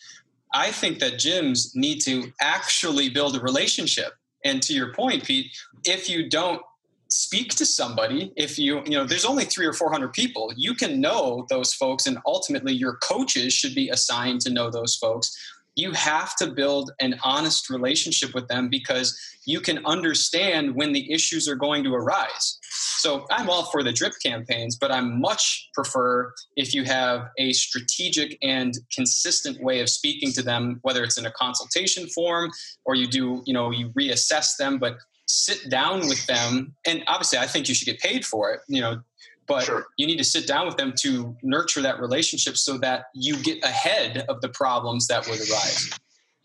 I 0.54 0.70
think 0.70 1.00
that 1.00 1.14
gyms 1.14 1.74
need 1.74 2.00
to 2.02 2.32
actually 2.40 3.08
build 3.08 3.34
a 3.36 3.40
relationship. 3.40 4.14
And 4.44 4.62
to 4.62 4.72
your 4.72 4.94
point, 4.94 5.24
Pete, 5.24 5.50
if 5.84 6.08
you 6.08 6.28
don't 6.28 6.62
speak 7.08 7.54
to 7.54 7.64
somebody 7.64 8.32
if 8.36 8.58
you 8.58 8.82
you 8.84 8.90
know 8.90 9.04
there's 9.04 9.24
only 9.24 9.44
three 9.44 9.64
or 9.64 9.72
four 9.72 9.92
hundred 9.92 10.12
people 10.12 10.52
you 10.56 10.74
can 10.74 11.00
know 11.00 11.46
those 11.48 11.72
folks 11.72 12.04
and 12.04 12.18
ultimately 12.26 12.72
your 12.72 12.96
coaches 12.96 13.52
should 13.52 13.76
be 13.76 13.88
assigned 13.90 14.40
to 14.40 14.50
know 14.50 14.70
those 14.70 14.96
folks 14.96 15.36
you 15.76 15.92
have 15.92 16.34
to 16.36 16.46
build 16.46 16.90
an 17.00 17.20
honest 17.22 17.70
relationship 17.70 18.34
with 18.34 18.48
them 18.48 18.68
because 18.68 19.16
you 19.44 19.60
can 19.60 19.84
understand 19.84 20.74
when 20.74 20.92
the 20.92 21.12
issues 21.12 21.46
are 21.46 21.54
going 21.54 21.84
to 21.84 21.94
arise. 21.94 22.58
So 22.98 23.26
I'm 23.30 23.48
all 23.48 23.64
for 23.64 23.82
the 23.82 23.92
drip 23.92 24.14
campaigns, 24.24 24.76
but 24.76 24.90
I 24.90 25.00
much 25.00 25.68
prefer 25.74 26.32
if 26.56 26.74
you 26.74 26.84
have 26.84 27.28
a 27.38 27.52
strategic 27.52 28.38
and 28.42 28.74
consistent 28.92 29.62
way 29.62 29.80
of 29.80 29.90
speaking 29.90 30.32
to 30.32 30.42
them, 30.42 30.80
whether 30.82 31.04
it's 31.04 31.18
in 31.18 31.26
a 31.26 31.30
consultation 31.32 32.08
form 32.08 32.50
or 32.86 32.94
you 32.94 33.06
do, 33.06 33.42
you 33.46 33.52
know, 33.52 33.70
you 33.70 33.90
reassess 33.90 34.56
them, 34.56 34.78
but 34.78 34.96
sit 35.26 35.68
down 35.70 36.00
with 36.00 36.24
them. 36.26 36.74
And 36.86 37.04
obviously 37.06 37.38
I 37.38 37.46
think 37.46 37.68
you 37.68 37.74
should 37.74 37.86
get 37.86 38.00
paid 38.00 38.24
for 38.24 38.52
it. 38.52 38.60
You 38.66 38.80
know, 38.80 39.00
but 39.46 39.64
sure. 39.64 39.86
you 39.96 40.06
need 40.06 40.18
to 40.18 40.24
sit 40.24 40.46
down 40.46 40.66
with 40.66 40.76
them 40.76 40.92
to 41.00 41.36
nurture 41.42 41.82
that 41.82 42.00
relationship 42.00 42.56
so 42.56 42.78
that 42.78 43.06
you 43.14 43.36
get 43.42 43.62
ahead 43.64 44.24
of 44.28 44.40
the 44.40 44.48
problems 44.48 45.06
that 45.06 45.26
would 45.26 45.38
arise. 45.38 45.90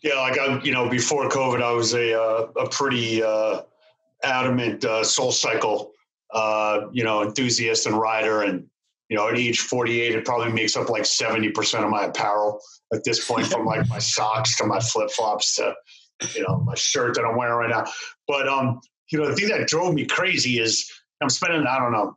Yeah 0.02 0.18
like 0.20 0.38
i 0.38 0.60
you 0.62 0.72
know 0.72 0.88
before 0.88 1.28
covid 1.28 1.62
i 1.62 1.70
was 1.70 1.94
a 1.94 2.20
uh, 2.20 2.46
a 2.56 2.68
pretty 2.68 3.22
uh, 3.22 3.62
adamant 4.24 4.84
uh, 4.84 5.04
soul 5.04 5.30
cycle 5.30 5.92
uh, 6.32 6.88
you 6.92 7.04
know 7.04 7.22
enthusiast 7.22 7.86
and 7.86 7.96
rider. 7.96 8.42
And 8.42 8.66
you 9.08 9.16
know 9.16 9.28
at 9.28 9.36
age 9.36 9.60
48 9.60 10.14
it 10.14 10.24
probably 10.24 10.52
makes 10.52 10.76
up 10.76 10.88
like 10.88 11.02
70% 11.02 11.84
of 11.84 11.90
my 11.90 12.04
apparel 12.06 12.60
at 12.92 13.04
this 13.04 13.26
point 13.26 13.46
from 13.46 13.66
like 13.66 13.86
my 13.88 13.98
socks 14.16 14.56
to 14.56 14.64
my 14.64 14.80
flip-flops 14.80 15.56
to 15.56 15.74
you 16.34 16.42
know 16.42 16.60
my 16.60 16.74
shirt 16.74 17.16
that 17.16 17.24
i'm 17.24 17.36
wearing 17.36 17.54
right 17.54 17.70
now. 17.70 17.84
But 18.26 18.48
um 18.48 18.80
you 19.10 19.18
know 19.18 19.28
the 19.28 19.34
thing 19.36 19.48
that 19.48 19.66
drove 19.68 19.94
me 19.94 20.06
crazy 20.06 20.58
is 20.58 20.90
i'm 21.20 21.28
spending 21.28 21.66
i 21.66 21.78
don't 21.78 21.92
know 21.92 22.16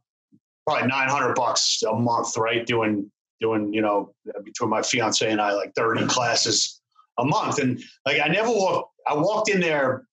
probably 0.65 0.88
900 0.88 1.36
bucks 1.36 1.81
a 1.84 1.93
month, 1.93 2.38
right? 2.38 2.65
Doing, 2.65 3.12
doing, 3.39 3.74
you 3.74 3.81
know, 3.81 4.13
between 4.43 4.69
my 4.69 4.81
fiance 4.81 5.29
and 5.29 5.41
I, 5.41 5.53
like 5.53 5.74
30 5.75 6.07
classes 6.07 6.81
a 7.17 7.25
month. 7.25 7.60
And 7.60 7.81
like, 8.05 8.19
I 8.24 8.27
never 8.27 8.50
walked, 8.50 8.91
I 9.07 9.15
walked 9.15 9.50
in 9.50 9.60
there 9.60 10.05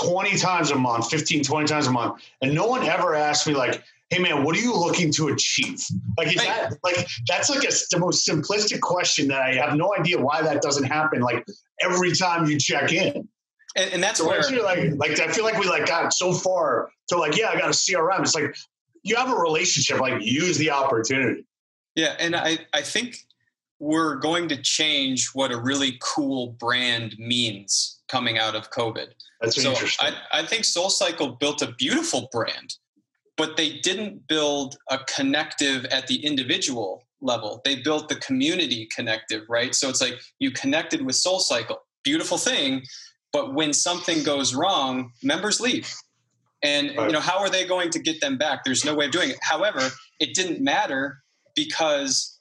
20 0.00 0.36
times 0.36 0.70
a 0.70 0.76
month, 0.76 1.10
15, 1.10 1.44
20 1.44 1.66
times 1.66 1.86
a 1.86 1.90
month. 1.90 2.22
And 2.42 2.54
no 2.54 2.66
one 2.66 2.84
ever 2.84 3.14
asked 3.14 3.46
me 3.46 3.54
like, 3.54 3.82
Hey 4.10 4.18
man, 4.20 4.44
what 4.44 4.54
are 4.56 4.60
you 4.60 4.74
looking 4.74 5.10
to 5.12 5.28
achieve? 5.28 5.82
Like, 6.16 6.28
is 6.28 6.36
that 6.36 6.74
like, 6.84 7.08
that's 7.26 7.48
like 7.50 7.64
a, 7.64 7.72
the 7.90 7.98
most 7.98 8.28
simplistic 8.28 8.80
question 8.80 9.28
that 9.28 9.40
I 9.40 9.54
have 9.54 9.76
no 9.76 9.94
idea 9.98 10.20
why 10.20 10.42
that 10.42 10.62
doesn't 10.62 10.84
happen. 10.84 11.20
Like 11.20 11.44
every 11.80 12.12
time 12.12 12.46
you 12.46 12.58
check 12.58 12.92
in. 12.92 13.26
And, 13.76 13.92
and 13.94 14.02
that's 14.02 14.20
so 14.20 14.28
where 14.28 14.40
like, 14.62 14.92
like, 14.96 15.18
I 15.18 15.32
feel 15.32 15.42
like 15.42 15.58
we 15.58 15.66
like 15.66 15.86
got 15.86 16.12
so 16.12 16.32
far 16.32 16.90
to 17.08 17.16
like, 17.16 17.36
yeah, 17.36 17.48
I 17.48 17.58
got 17.58 17.70
a 17.70 17.72
CRM. 17.72 18.20
It's 18.20 18.34
like, 18.34 18.54
you 19.04 19.14
have 19.16 19.30
a 19.30 19.36
relationship, 19.36 20.00
like 20.00 20.24
use 20.24 20.58
the 20.58 20.70
opportunity. 20.70 21.44
Yeah, 21.94 22.16
and 22.18 22.34
I 22.34 22.58
I 22.72 22.82
think 22.82 23.18
we're 23.78 24.16
going 24.16 24.48
to 24.48 24.60
change 24.60 25.28
what 25.34 25.52
a 25.52 25.60
really 25.60 25.98
cool 26.00 26.56
brand 26.58 27.16
means 27.18 28.00
coming 28.08 28.38
out 28.38 28.54
of 28.56 28.70
COVID. 28.70 29.08
That's 29.40 29.62
so 29.62 29.70
interesting. 29.70 30.08
I, 30.32 30.40
I 30.40 30.46
think 30.46 30.64
Soul 30.64 30.90
Cycle 30.90 31.32
built 31.32 31.60
a 31.60 31.72
beautiful 31.72 32.28
brand, 32.32 32.76
but 33.36 33.56
they 33.56 33.78
didn't 33.78 34.26
build 34.26 34.76
a 34.90 34.98
connective 35.14 35.84
at 35.86 36.06
the 36.06 36.24
individual 36.24 37.04
level. 37.20 37.60
They 37.64 37.76
built 37.76 38.08
the 38.08 38.16
community 38.16 38.88
connective, 38.94 39.42
right? 39.48 39.74
So 39.74 39.88
it's 39.88 40.00
like 40.00 40.14
you 40.38 40.50
connected 40.50 41.04
with 41.04 41.16
Soul 41.16 41.40
Cycle, 41.40 41.78
beautiful 42.04 42.38
thing, 42.38 42.82
but 43.32 43.54
when 43.54 43.72
something 43.72 44.22
goes 44.22 44.54
wrong, 44.54 45.12
members 45.22 45.60
leave. 45.60 45.92
And 46.64 46.96
right. 46.96 47.06
you 47.06 47.12
know, 47.12 47.20
how 47.20 47.38
are 47.38 47.50
they 47.50 47.66
going 47.66 47.90
to 47.90 47.98
get 47.98 48.20
them 48.20 48.38
back? 48.38 48.64
There's 48.64 48.84
no 48.84 48.94
way 48.94 49.04
of 49.04 49.12
doing 49.12 49.30
it. 49.30 49.36
However, 49.42 49.90
it 50.18 50.34
didn't 50.34 50.62
matter 50.62 51.18
because 51.54 52.38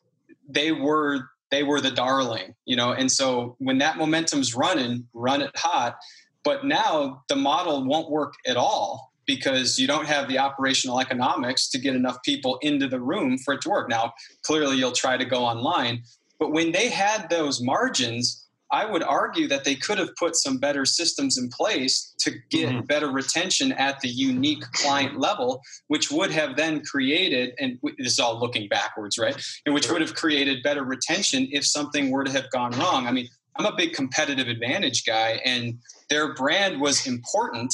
they 0.47 0.71
were 0.71 1.29
they 1.51 1.61
were 1.61 1.81
the 1.81 1.91
darling, 1.91 2.55
you 2.65 2.75
know. 2.75 2.93
And 2.93 3.11
so 3.11 3.55
when 3.59 3.77
that 3.79 3.97
momentum's 3.97 4.55
running, 4.55 5.07
run 5.13 5.41
it 5.41 5.51
hot. 5.55 5.97
But 6.43 6.65
now 6.65 7.23
the 7.29 7.35
model 7.35 7.85
won't 7.85 8.09
work 8.09 8.33
at 8.47 8.57
all 8.57 9.11
because 9.25 9.77
you 9.77 9.87
don't 9.87 10.07
have 10.07 10.27
the 10.27 10.39
operational 10.39 10.99
economics 10.99 11.69
to 11.69 11.77
get 11.77 11.95
enough 11.95 12.17
people 12.23 12.57
into 12.61 12.87
the 12.87 12.99
room 12.99 13.37
for 13.37 13.53
it 13.53 13.61
to 13.61 13.69
work. 13.69 13.89
Now, 13.89 14.13
clearly 14.41 14.77
you'll 14.77 14.91
try 14.93 15.15
to 15.15 15.25
go 15.25 15.43
online, 15.43 16.03
but 16.39 16.51
when 16.51 16.71
they 16.71 16.89
had 16.89 17.29
those 17.29 17.61
margins, 17.61 18.45
I 18.73 18.85
would 18.85 19.03
argue 19.03 19.47
that 19.49 19.63
they 19.63 19.75
could 19.75 19.99
have 19.99 20.15
put 20.15 20.35
some 20.35 20.57
better 20.57 20.83
systems 20.83 21.37
in 21.37 21.49
place 21.49 22.15
to 22.19 22.31
get 22.49 22.69
mm-hmm. 22.69 22.85
better 22.87 23.11
retention 23.11 23.71
at 23.73 23.99
the 23.99 24.09
unique 24.09 24.63
client 24.73 25.19
level, 25.19 25.61
which 25.87 26.09
would 26.09 26.31
have 26.31 26.57
then 26.57 26.81
created, 26.83 27.53
and 27.59 27.77
this 27.99 28.13
is 28.13 28.19
all 28.19 28.39
looking 28.39 28.67
backwards, 28.67 29.19
right? 29.19 29.39
And 29.67 29.75
which 29.75 29.89
would 29.91 30.01
have 30.01 30.15
created 30.15 30.63
better 30.63 30.83
retention 30.83 31.47
if 31.51 31.65
something 31.65 32.09
were 32.09 32.23
to 32.23 32.31
have 32.31 32.49
gone 32.49 32.71
wrong. 32.71 33.05
I 33.05 33.11
mean, 33.11 33.27
I'm 33.55 33.67
a 33.67 33.75
big 33.75 33.93
competitive 33.93 34.47
advantage 34.47 35.05
guy, 35.05 35.39
and 35.45 35.77
their 36.09 36.33
brand 36.33 36.81
was 36.81 37.05
important. 37.05 37.71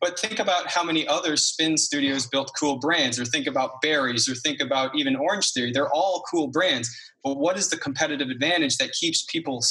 But 0.00 0.18
think 0.18 0.38
about 0.38 0.68
how 0.68 0.84
many 0.84 1.06
other 1.08 1.36
spin 1.36 1.76
studios 1.76 2.26
built 2.26 2.52
cool 2.58 2.78
brands, 2.78 3.18
or 3.18 3.24
think 3.24 3.46
about 3.46 3.80
Barry's, 3.82 4.28
or 4.28 4.34
think 4.34 4.60
about 4.60 4.94
even 4.96 5.16
Orange 5.16 5.52
Theory. 5.52 5.72
They're 5.72 5.92
all 5.92 6.24
cool 6.30 6.46
brands. 6.46 6.88
But 7.24 7.38
what 7.38 7.56
is 7.56 7.68
the 7.68 7.76
competitive 7.76 8.28
advantage 8.30 8.76
that 8.76 8.92
keeps 8.92 9.24
people 9.24 9.62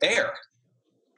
there? 0.00 0.32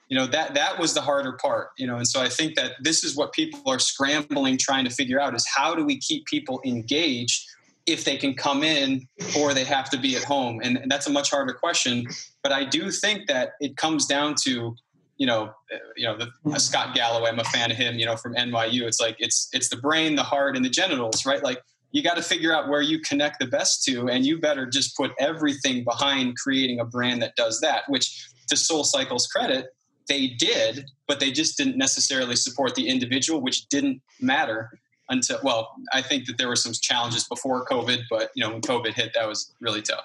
You 0.08 0.18
know 0.18 0.26
that 0.26 0.54
that 0.54 0.78
was 0.78 0.94
the 0.94 1.02
harder 1.02 1.32
part 1.32 1.68
you 1.76 1.86
know 1.86 1.96
and 1.96 2.08
so 2.08 2.22
i 2.22 2.30
think 2.30 2.54
that 2.54 2.76
this 2.80 3.04
is 3.04 3.14
what 3.14 3.34
people 3.34 3.60
are 3.66 3.78
scrambling 3.78 4.56
trying 4.56 4.86
to 4.86 4.90
figure 4.90 5.20
out 5.20 5.34
is 5.34 5.46
how 5.46 5.74
do 5.74 5.84
we 5.84 5.98
keep 5.98 6.24
people 6.24 6.62
engaged 6.64 7.46
if 7.88 8.04
they 8.04 8.16
can 8.16 8.34
come 8.34 8.62
in 8.62 9.08
or 9.38 9.54
they 9.54 9.64
have 9.64 9.88
to 9.88 9.96
be 9.96 10.14
at 10.14 10.22
home? 10.22 10.60
And, 10.62 10.76
and 10.76 10.90
that's 10.90 11.06
a 11.06 11.10
much 11.10 11.30
harder 11.30 11.54
question. 11.54 12.06
But 12.42 12.52
i 12.52 12.64
do 12.64 12.90
think 12.90 13.26
that 13.28 13.52
it 13.60 13.76
comes 13.76 14.06
down 14.06 14.34
to 14.44 14.76
you 15.18 15.26
know 15.26 15.52
you 15.96 16.04
know 16.04 16.16
the, 16.16 16.28
uh, 16.50 16.58
scott 16.58 16.94
galloway 16.94 17.28
i'm 17.28 17.38
a 17.38 17.44
fan 17.44 17.70
of 17.70 17.76
him 17.76 17.98
you 17.98 18.06
know 18.06 18.16
from 18.16 18.34
nyu 18.34 18.86
it's 18.86 19.00
like 19.00 19.16
it's 19.18 19.48
it's 19.52 19.68
the 19.68 19.76
brain 19.76 20.14
the 20.14 20.22
heart 20.22 20.56
and 20.56 20.64
the 20.64 20.70
genitals 20.70 21.26
right? 21.26 21.42
Like 21.42 21.60
you 21.90 22.02
got 22.02 22.16
to 22.16 22.22
figure 22.22 22.54
out 22.54 22.68
where 22.68 22.82
you 22.82 23.00
connect 23.00 23.38
the 23.38 23.46
best 23.46 23.82
to 23.84 24.08
and 24.08 24.24
you 24.24 24.38
better 24.38 24.66
just 24.66 24.96
put 24.96 25.12
everything 25.18 25.84
behind 25.84 26.36
creating 26.36 26.80
a 26.80 26.84
brand 26.84 27.22
that 27.22 27.34
does 27.36 27.60
that 27.60 27.82
which 27.88 28.28
to 28.48 28.56
soul 28.56 28.84
cycles 28.84 29.26
credit 29.26 29.66
they 30.06 30.28
did 30.28 30.86
but 31.06 31.20
they 31.20 31.30
just 31.30 31.56
didn't 31.56 31.76
necessarily 31.76 32.36
support 32.36 32.74
the 32.74 32.88
individual 32.88 33.40
which 33.40 33.66
didn't 33.68 34.00
matter 34.20 34.70
until 35.08 35.38
well 35.42 35.74
i 35.92 36.02
think 36.02 36.26
that 36.26 36.36
there 36.38 36.48
were 36.48 36.56
some 36.56 36.72
challenges 36.72 37.24
before 37.24 37.64
covid 37.66 38.00
but 38.10 38.30
you 38.34 38.44
know 38.44 38.52
when 38.52 38.60
covid 38.60 38.94
hit 38.94 39.12
that 39.14 39.26
was 39.26 39.54
really 39.60 39.82
tough 39.82 40.04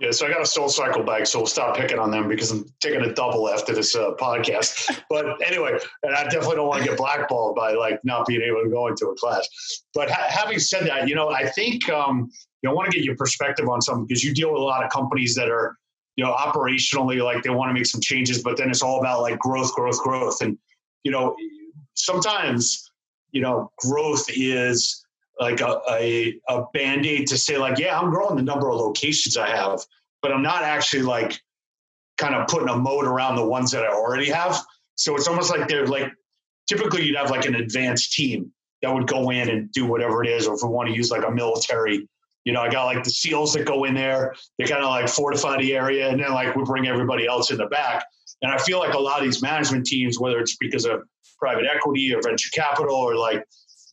yeah, 0.00 0.10
so 0.10 0.26
I 0.26 0.30
got 0.30 0.42
a 0.42 0.46
Soul 0.46 0.68
Cycle 0.68 1.04
bag, 1.04 1.26
so 1.26 1.38
we'll 1.38 1.46
stop 1.46 1.76
picking 1.76 2.00
on 2.00 2.10
them 2.10 2.28
because 2.28 2.50
I'm 2.50 2.64
taking 2.80 3.02
a 3.02 3.12
double 3.14 3.48
after 3.48 3.72
this 3.72 3.94
uh, 3.94 4.12
podcast. 4.18 5.00
But 5.10 5.40
anyway, 5.46 5.78
and 6.02 6.14
I 6.14 6.24
definitely 6.24 6.56
don't 6.56 6.66
want 6.66 6.82
to 6.82 6.88
get 6.88 6.98
blackballed 6.98 7.54
by 7.54 7.74
like 7.74 8.00
not 8.04 8.26
being 8.26 8.42
able 8.42 8.62
to 8.64 8.68
go 8.68 8.88
into 8.88 9.06
a 9.06 9.14
class. 9.14 9.46
But 9.92 10.10
ha- 10.10 10.26
having 10.28 10.58
said 10.58 10.86
that, 10.88 11.08
you 11.08 11.14
know, 11.14 11.30
I 11.30 11.46
think 11.50 11.88
um, 11.88 12.30
you 12.62 12.68
know, 12.68 12.72
I 12.72 12.74
want 12.74 12.90
to 12.90 12.96
get 12.96 13.04
your 13.04 13.16
perspective 13.16 13.68
on 13.68 13.80
something 13.80 14.06
because 14.06 14.24
you 14.24 14.34
deal 14.34 14.52
with 14.52 14.60
a 14.60 14.64
lot 14.64 14.82
of 14.82 14.90
companies 14.90 15.36
that 15.36 15.48
are, 15.48 15.76
you 16.16 16.24
know, 16.24 16.34
operationally 16.34 17.22
like 17.22 17.44
they 17.44 17.50
want 17.50 17.68
to 17.70 17.74
make 17.74 17.86
some 17.86 18.00
changes, 18.00 18.42
but 18.42 18.56
then 18.56 18.70
it's 18.70 18.82
all 18.82 18.98
about 18.98 19.22
like 19.22 19.38
growth, 19.38 19.72
growth, 19.74 19.98
growth, 19.98 20.40
and 20.40 20.58
you 21.04 21.12
know, 21.12 21.36
sometimes 21.94 22.90
you 23.34 23.42
know, 23.42 23.70
growth 23.78 24.26
is 24.30 25.03
like 25.40 25.60
a, 25.60 25.80
a, 25.90 26.40
a 26.48 26.64
band-aid 26.72 27.26
to 27.28 27.38
say 27.38 27.58
like 27.58 27.78
yeah 27.78 27.98
i'm 27.98 28.10
growing 28.10 28.36
the 28.36 28.42
number 28.42 28.68
of 28.70 28.76
locations 28.76 29.36
i 29.36 29.48
have 29.48 29.80
but 30.22 30.32
i'm 30.32 30.42
not 30.42 30.62
actually 30.62 31.02
like 31.02 31.40
kind 32.16 32.34
of 32.34 32.46
putting 32.46 32.68
a 32.68 32.76
moat 32.76 33.04
around 33.04 33.36
the 33.36 33.44
ones 33.44 33.70
that 33.70 33.84
i 33.84 33.88
already 33.88 34.30
have 34.30 34.60
so 34.94 35.16
it's 35.16 35.28
almost 35.28 35.50
like 35.50 35.68
they're 35.68 35.86
like 35.86 36.12
typically 36.68 37.04
you'd 37.04 37.16
have 37.16 37.30
like 37.30 37.44
an 37.44 37.56
advanced 37.56 38.12
team 38.12 38.52
that 38.82 38.92
would 38.92 39.06
go 39.06 39.30
in 39.30 39.48
and 39.48 39.72
do 39.72 39.86
whatever 39.86 40.22
it 40.22 40.28
is 40.28 40.46
or 40.46 40.54
if 40.54 40.60
we 40.62 40.68
want 40.68 40.88
to 40.88 40.94
use 40.94 41.10
like 41.10 41.24
a 41.26 41.30
military 41.30 42.06
You 42.44 42.52
know, 42.52 42.60
I 42.60 42.68
got 42.68 42.84
like 42.84 43.02
the 43.02 43.10
SEALs 43.10 43.54
that 43.54 43.64
go 43.64 43.84
in 43.84 43.94
there. 43.94 44.34
They 44.58 44.66
kind 44.66 44.84
of 44.84 44.90
like 44.90 45.08
fortify 45.08 45.56
the 45.56 45.74
area, 45.74 46.10
and 46.10 46.20
then 46.20 46.32
like 46.32 46.54
we 46.54 46.62
bring 46.62 46.86
everybody 46.86 47.26
else 47.26 47.50
in 47.50 47.56
the 47.56 47.66
back. 47.66 48.04
And 48.42 48.52
I 48.52 48.58
feel 48.58 48.78
like 48.78 48.92
a 48.92 48.98
lot 48.98 49.18
of 49.18 49.24
these 49.24 49.40
management 49.40 49.86
teams, 49.86 50.20
whether 50.20 50.38
it's 50.38 50.56
because 50.56 50.84
of 50.84 51.02
private 51.38 51.64
equity 51.64 52.14
or 52.14 52.20
venture 52.20 52.50
capital, 52.52 52.94
or 52.94 53.16
like 53.16 53.42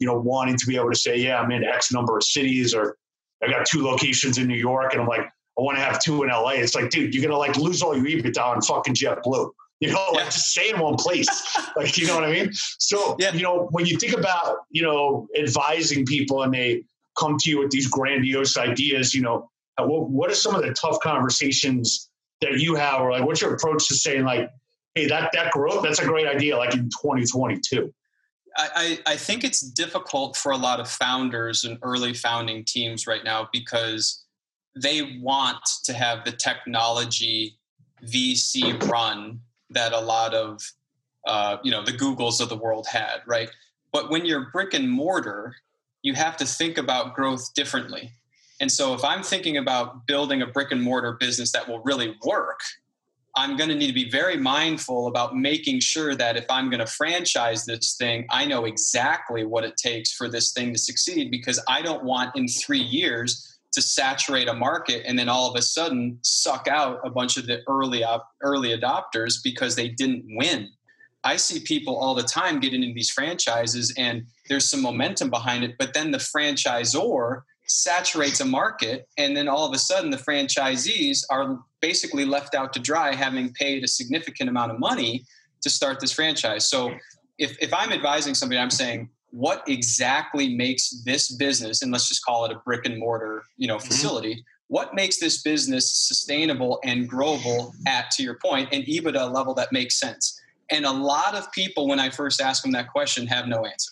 you 0.02 0.08
know 0.08 0.20
wanting 0.20 0.58
to 0.58 0.66
be 0.66 0.76
able 0.76 0.90
to 0.90 0.98
say, 0.98 1.18
yeah, 1.18 1.40
I'm 1.40 1.52
in 1.52 1.64
X 1.64 1.94
number 1.94 2.18
of 2.18 2.24
cities, 2.24 2.74
or 2.74 2.98
I 3.42 3.50
got 3.50 3.66
two 3.66 3.84
locations 3.84 4.38
in 4.38 4.48
New 4.48 4.58
York, 4.58 4.94
and 4.94 5.02
I'm 5.02 5.08
like, 5.08 5.22
I 5.22 5.62
want 5.62 5.78
to 5.78 5.84
have 5.84 6.02
two 6.02 6.24
in 6.24 6.30
LA. 6.30 6.52
It's 6.52 6.76
like, 6.76 6.90
dude, 6.90 7.14
you're 7.14 7.24
gonna 7.24 7.38
like 7.38 7.56
lose 7.56 7.82
all 7.82 7.96
your 7.96 8.06
EBITDA 8.06 8.44
on 8.44 8.62
fucking 8.62 8.96
JetBlue. 8.96 9.52
You 9.80 9.92
know, 9.92 10.08
like 10.14 10.26
just 10.26 10.52
stay 10.52 10.70
in 10.70 10.80
one 10.80 10.96
place. 10.96 11.28
like, 11.76 11.98
you 11.98 12.08
know 12.08 12.16
what 12.16 12.24
I 12.24 12.32
mean? 12.32 12.52
So, 12.54 13.16
yeah. 13.20 13.34
you 13.34 13.42
know, 13.42 13.68
when 13.72 13.88
you 13.88 13.98
think 13.98 14.16
about, 14.16 14.58
you 14.70 14.84
know, 14.84 15.28
advising 15.36 16.06
people 16.06 16.44
and 16.44 16.54
they 16.54 16.84
come 17.18 17.38
to 17.40 17.50
you 17.50 17.60
with 17.60 17.72
these 17.72 17.88
grandiose 17.88 18.58
ideas, 18.58 19.16
you 19.16 19.22
know, 19.22 19.50
what, 19.80 20.10
what 20.10 20.30
are 20.30 20.36
some 20.36 20.54
of 20.54 20.62
the 20.62 20.72
tough 20.74 21.00
conversations 21.02 22.12
that 22.42 22.60
you 22.60 22.76
have, 22.76 23.02
or 23.02 23.12
like, 23.12 23.26
what's 23.26 23.42
your 23.42 23.56
approach 23.56 23.88
to 23.88 23.96
saying, 23.96 24.24
like, 24.24 24.50
hey, 24.94 25.08
that 25.08 25.32
that 25.34 25.52
growth, 25.52 25.84
that's 25.84 26.00
a 26.00 26.06
great 26.06 26.28
idea, 26.28 26.58
like 26.58 26.74
in 26.74 26.84
2022? 26.84 27.92
I, 28.58 29.00
I 29.06 29.16
think 29.16 29.44
it's 29.44 29.62
difficult 29.62 30.36
for 30.36 30.52
a 30.52 30.58
lot 30.58 30.80
of 30.80 30.90
founders 30.90 31.64
and 31.64 31.78
early 31.84 32.14
founding 32.14 32.66
teams 32.66 33.08
right 33.08 33.24
now 33.24 33.48
because 33.54 34.26
they 34.76 35.20
want 35.22 35.64
to 35.86 35.94
have 35.94 36.26
the 36.26 36.32
technology 36.32 37.58
VC 38.04 38.82
run 38.90 39.40
that 39.70 39.94
a 39.94 40.00
lot 40.00 40.34
of 40.34 40.62
uh, 41.28 41.58
you 41.64 41.72
know 41.72 41.84
the 41.84 41.92
Googles 41.92 42.42
of 42.42 42.50
the 42.50 42.58
world 42.58 42.88
had, 42.88 43.22
right? 43.26 43.50
But 43.92 44.10
when 44.10 44.26
you're 44.26 44.50
brick 44.52 44.74
and 44.74 44.90
mortar, 44.90 45.56
you 46.02 46.14
have 46.14 46.38
to 46.38 46.46
think 46.46 46.78
about 46.78 47.14
growth 47.16 47.54
differently. 47.54 48.12
And 48.60 48.72
so 48.72 48.94
if 48.94 49.04
I'm 49.04 49.24
thinking 49.24 49.58
about 49.58 50.06
building 50.08 50.42
a 50.42 50.48
brick 50.48 50.72
and 50.72 50.82
mortar 50.82 51.14
business 51.14 51.52
that 51.52 51.68
will 51.68 51.82
really 51.82 52.16
work, 52.26 52.60
I'm 53.36 53.56
going 53.56 53.70
to 53.70 53.76
need 53.76 53.88
to 53.88 53.94
be 53.94 54.10
very 54.10 54.38
mindful 54.38 55.08
about 55.08 55.38
making 55.38 55.80
sure 55.80 56.16
that 56.16 56.36
if 56.36 56.46
I'm 56.50 56.70
going 56.70 56.80
to 56.80 56.86
franchise 56.86 57.66
this 57.66 57.96
thing, 57.96 58.26
I 58.30 58.46
know 58.46 58.66
exactly 58.66 59.46
what 59.46 59.64
it 59.64 59.78
takes 59.78 60.12
for 60.12 60.28
this 60.28 60.52
thing 60.52 60.74
to 60.74 60.80
succeed 60.80 61.32
because 61.32 61.64
I 61.68 61.82
don't 61.82 62.04
want 62.04 62.36
in 62.36 62.48
three 62.48 62.82
years 62.82 63.48
to 63.72 63.82
saturate 63.82 64.50
a 64.50 64.54
market 64.54 65.04
and 65.06 65.18
then 65.18 65.30
all 65.30 65.50
of 65.50 65.56
a 65.56 65.62
sudden 65.62 66.20
suck 66.24 66.68
out 66.68 67.00
a 67.06 67.10
bunch 67.10 67.38
of 67.38 67.48
the 67.48 67.62
early 67.68 68.04
early 68.42 68.78
adopters 68.78 69.36
because 69.42 69.76
they 69.76 69.88
didn't 69.88 70.26
win. 70.36 70.70
I 71.24 71.38
see 71.38 71.60
people 71.60 71.96
all 71.96 72.16
the 72.16 72.24
time 72.24 72.60
getting 72.60 72.84
into 72.84 72.96
these 72.96 73.12
franchises 73.12 73.94
and 73.98 74.26
there's 74.50 74.70
some 74.70 74.82
momentum 74.82 75.30
behind 75.30 75.64
it, 75.64 75.76
but 75.78 75.94
then 75.94 76.12
the 76.12 76.18
franchisor 76.18 77.44
saturates 77.68 78.42
a 78.42 78.46
market 78.46 79.08
and 79.18 79.38
then 79.38 79.48
all 79.48 79.66
of 79.66 79.74
a 79.74 79.78
sudden 79.78 80.10
the 80.10 80.18
franchisees 80.18 81.24
are 81.30 81.60
basically 81.82 82.26
left 82.26 82.56
out 82.56 82.74
to 82.74 82.80
dry 82.80 83.16
having 83.16 83.54
paid 83.54 83.84
a 83.84 83.88
significant 83.88 84.50
amount 84.50 84.72
of 84.72 84.80
money 84.80 85.26
to 85.62 85.70
start 85.70 86.00
this 86.00 86.12
franchise. 86.12 86.70
So 86.70 86.94
if, 87.38 87.58
if 87.62 87.74
I'm 87.74 87.92
advising 87.92 88.36
somebody, 88.36 88.60
I'm 88.60 88.70
saying, 88.70 89.10
what 89.32 89.64
exactly 89.68 90.56
makes 90.56 91.02
this 91.06 91.32
business 91.32 91.82
and 91.82 91.92
let's 91.92 92.08
just 92.08 92.24
call 92.24 92.46
it 92.46 92.52
a 92.52 92.56
brick 92.60 92.86
and 92.86 93.00
mortar 93.00 93.44
you 93.58 93.68
know 93.68 93.78
mm-hmm. 93.78 93.88
facility 93.88 94.34
mm-hmm. 94.34 94.42
what 94.68 94.94
makes 94.94 95.20
this 95.20 95.42
business 95.42 95.92
sustainable 95.92 96.80
and 96.84 97.10
growable 97.10 97.74
at 97.88 98.12
to 98.12 98.24
your 98.24 98.36
point 98.36 98.72
an 98.74 98.82
ebitda 98.84 99.34
level 99.34 99.54
that 99.54 99.72
makes 99.72 100.00
sense 100.00 100.40
and 100.70 100.86
a 100.86 100.92
lot 100.92 101.34
of 101.34 101.50
people 101.54 101.88
when 101.88 102.00
i 102.00 102.10
first 102.10 102.42
ask 102.42 102.62
them 102.62 102.72
that 102.72 102.90
question 102.90 103.26
have 103.26 103.48
no 103.48 103.66
answer 103.66 103.92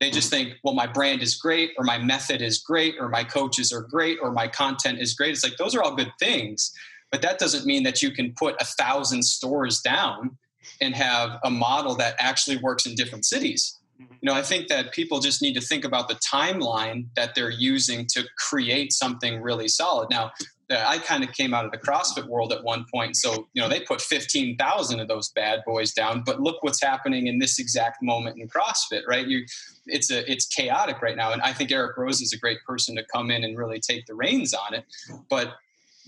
they 0.00 0.10
just 0.10 0.28
think 0.28 0.54
well 0.64 0.74
my 0.74 0.88
brand 0.88 1.22
is 1.22 1.36
great 1.36 1.70
or 1.78 1.84
my 1.84 1.96
method 1.96 2.42
is 2.42 2.58
great 2.58 2.96
or 2.98 3.08
my 3.08 3.22
coaches 3.22 3.72
are 3.72 3.82
great 3.82 4.18
or 4.20 4.32
my 4.32 4.48
content 4.48 4.98
is 4.98 5.14
great 5.14 5.30
it's 5.30 5.44
like 5.44 5.56
those 5.56 5.74
are 5.74 5.82
all 5.82 5.94
good 5.94 6.12
things 6.18 6.74
but 7.14 7.22
that 7.22 7.38
doesn't 7.38 7.64
mean 7.64 7.84
that 7.84 8.02
you 8.02 8.10
can 8.10 8.32
put 8.32 8.56
a 8.60 8.64
thousand 8.64 9.22
stores 9.22 9.80
down 9.80 10.36
and 10.80 10.96
have 10.96 11.38
a 11.44 11.50
model 11.50 11.94
that 11.94 12.16
actually 12.18 12.56
works 12.56 12.86
in 12.86 12.96
different 12.96 13.24
cities 13.24 13.78
mm-hmm. 14.02 14.14
you 14.20 14.26
know, 14.28 14.34
I 14.34 14.42
think 14.42 14.66
that 14.66 14.92
people 14.92 15.20
just 15.20 15.40
need 15.40 15.54
to 15.54 15.60
think 15.60 15.84
about 15.84 16.08
the 16.08 16.16
timeline 16.16 17.06
that 17.14 17.36
they're 17.36 17.50
using 17.50 18.04
to 18.14 18.24
create 18.36 18.92
something 18.92 19.40
really 19.40 19.68
solid. 19.68 20.10
Now, 20.10 20.32
uh, 20.70 20.82
I 20.86 20.98
kind 20.98 21.22
of 21.22 21.32
came 21.32 21.52
out 21.52 21.64
of 21.66 21.72
the 21.72 21.78
CrossFit 21.78 22.26
world 22.26 22.52
at 22.52 22.64
one 22.64 22.86
point, 22.92 23.16
so 23.16 23.46
you 23.52 23.60
know 23.60 23.68
they 23.68 23.80
put 23.80 24.00
fifteen 24.00 24.56
thousand 24.56 24.98
of 25.00 25.08
those 25.08 25.30
bad 25.30 25.60
boys 25.66 25.92
down. 25.92 26.22
But 26.24 26.40
look 26.40 26.62
what's 26.62 26.82
happening 26.82 27.26
in 27.26 27.38
this 27.38 27.58
exact 27.58 28.02
moment 28.02 28.38
in 28.40 28.48
CrossFit, 28.48 29.02
right? 29.06 29.26
You, 29.26 29.44
it's 29.86 30.10
a 30.10 30.30
it's 30.30 30.46
chaotic 30.46 31.02
right 31.02 31.16
now, 31.16 31.32
and 31.32 31.42
I 31.42 31.52
think 31.52 31.70
Eric 31.70 31.96
Roza 31.96 32.22
is 32.22 32.32
a 32.32 32.38
great 32.38 32.58
person 32.66 32.96
to 32.96 33.04
come 33.14 33.30
in 33.30 33.44
and 33.44 33.58
really 33.58 33.78
take 33.78 34.06
the 34.06 34.14
reins 34.14 34.54
on 34.54 34.74
it. 34.74 34.84
But 35.28 35.54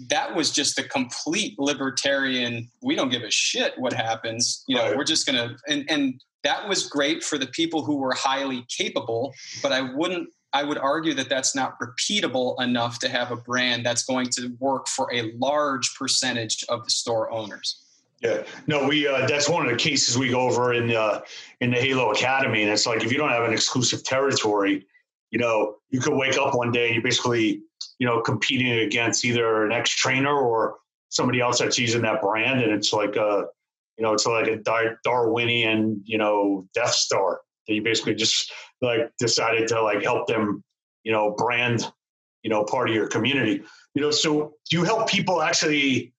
that 0.09 0.35
was 0.35 0.50
just 0.50 0.78
a 0.78 0.82
complete 0.82 1.59
libertarian. 1.59 2.68
We 2.82 2.94
don't 2.94 3.09
give 3.09 3.22
a 3.22 3.30
shit 3.30 3.78
what 3.78 3.92
happens. 3.92 4.64
You 4.66 4.76
know, 4.76 4.88
right. 4.88 4.96
we're 4.96 5.04
just 5.04 5.26
gonna 5.26 5.56
and 5.68 5.85
and 5.90 6.20
that 6.44 6.68
was 6.68 6.87
great 6.87 7.24
for 7.24 7.38
the 7.38 7.46
people 7.46 7.82
who 7.82 7.96
were 7.96 8.14
highly 8.14 8.64
capable, 8.68 9.35
but 9.62 9.72
I 9.72 9.80
wouldn't 9.80 10.28
I 10.52 10.62
would 10.62 10.78
argue 10.78 11.12
that 11.14 11.28
that's 11.28 11.54
not 11.54 11.74
repeatable 11.80 12.61
enough 12.62 12.98
to 13.00 13.09
have 13.09 13.30
a 13.30 13.37
brand 13.37 13.85
that's 13.85 14.04
going 14.04 14.28
to 14.30 14.56
work 14.59 14.88
for 14.88 15.12
a 15.12 15.32
large 15.38 15.94
percentage 15.98 16.64
of 16.68 16.85
the 16.85 16.90
store 16.90 17.30
owners. 17.30 17.82
Yeah, 18.22 18.44
no, 18.66 18.88
we 18.88 19.06
uh, 19.06 19.26
that's 19.26 19.48
one 19.48 19.66
of 19.66 19.70
the 19.70 19.76
cases 19.76 20.16
we 20.16 20.30
go 20.30 20.40
over 20.40 20.72
in 20.72 20.90
uh, 20.90 21.20
in 21.61 21.70
the 21.70 21.76
Halo 21.76 22.12
Academy, 22.12 22.62
and 22.62 22.72
it's 22.72 22.87
like 22.87 23.04
if 23.04 23.12
you 23.12 23.18
don't 23.18 23.28
have 23.28 23.44
an 23.44 23.52
exclusive 23.52 24.04
territory, 24.04 24.87
you 25.30 25.38
know, 25.38 25.76
you 25.90 26.00
could 26.00 26.14
wake 26.14 26.38
up 26.38 26.54
one 26.54 26.72
day 26.72 26.87
and 26.87 26.94
you're 26.94 27.02
basically, 27.02 27.62
you 27.98 28.06
know, 28.06 28.20
competing 28.20 28.80
against 28.80 29.24
either 29.24 29.64
an 29.64 29.72
ex 29.72 29.90
trainer 29.90 30.37
or 30.37 30.76
somebody 31.09 31.40
else 31.40 31.59
that's 31.59 31.78
using 31.78 32.02
that 32.02 32.20
brand, 32.20 32.61
and 32.61 32.72
it's 32.72 32.92
like 32.92 33.16
a, 33.16 33.46
you 33.96 34.04
know, 34.04 34.12
it's 34.12 34.26
like 34.26 34.48
a 34.48 34.94
Darwinian, 35.04 36.02
you 36.04 36.18
know, 36.18 36.66
Death 36.74 36.92
Star 36.92 37.40
that 37.66 37.74
you 37.74 37.82
basically 37.82 38.14
just 38.14 38.52
like 38.82 39.11
decided 39.18 39.68
to 39.68 39.82
like 39.82 40.02
help 40.02 40.26
them, 40.26 40.62
you 41.04 41.12
know, 41.12 41.35
brand, 41.37 41.90
you 42.42 42.50
know, 42.50 42.64
part 42.64 42.88
of 42.88 42.94
your 42.94 43.09
community. 43.09 43.62
You 43.94 44.02
know, 44.02 44.11
so 44.11 44.54
do 44.68 44.76
you 44.76 44.85
help 44.85 45.09
people 45.09 45.40
actually 45.40 46.12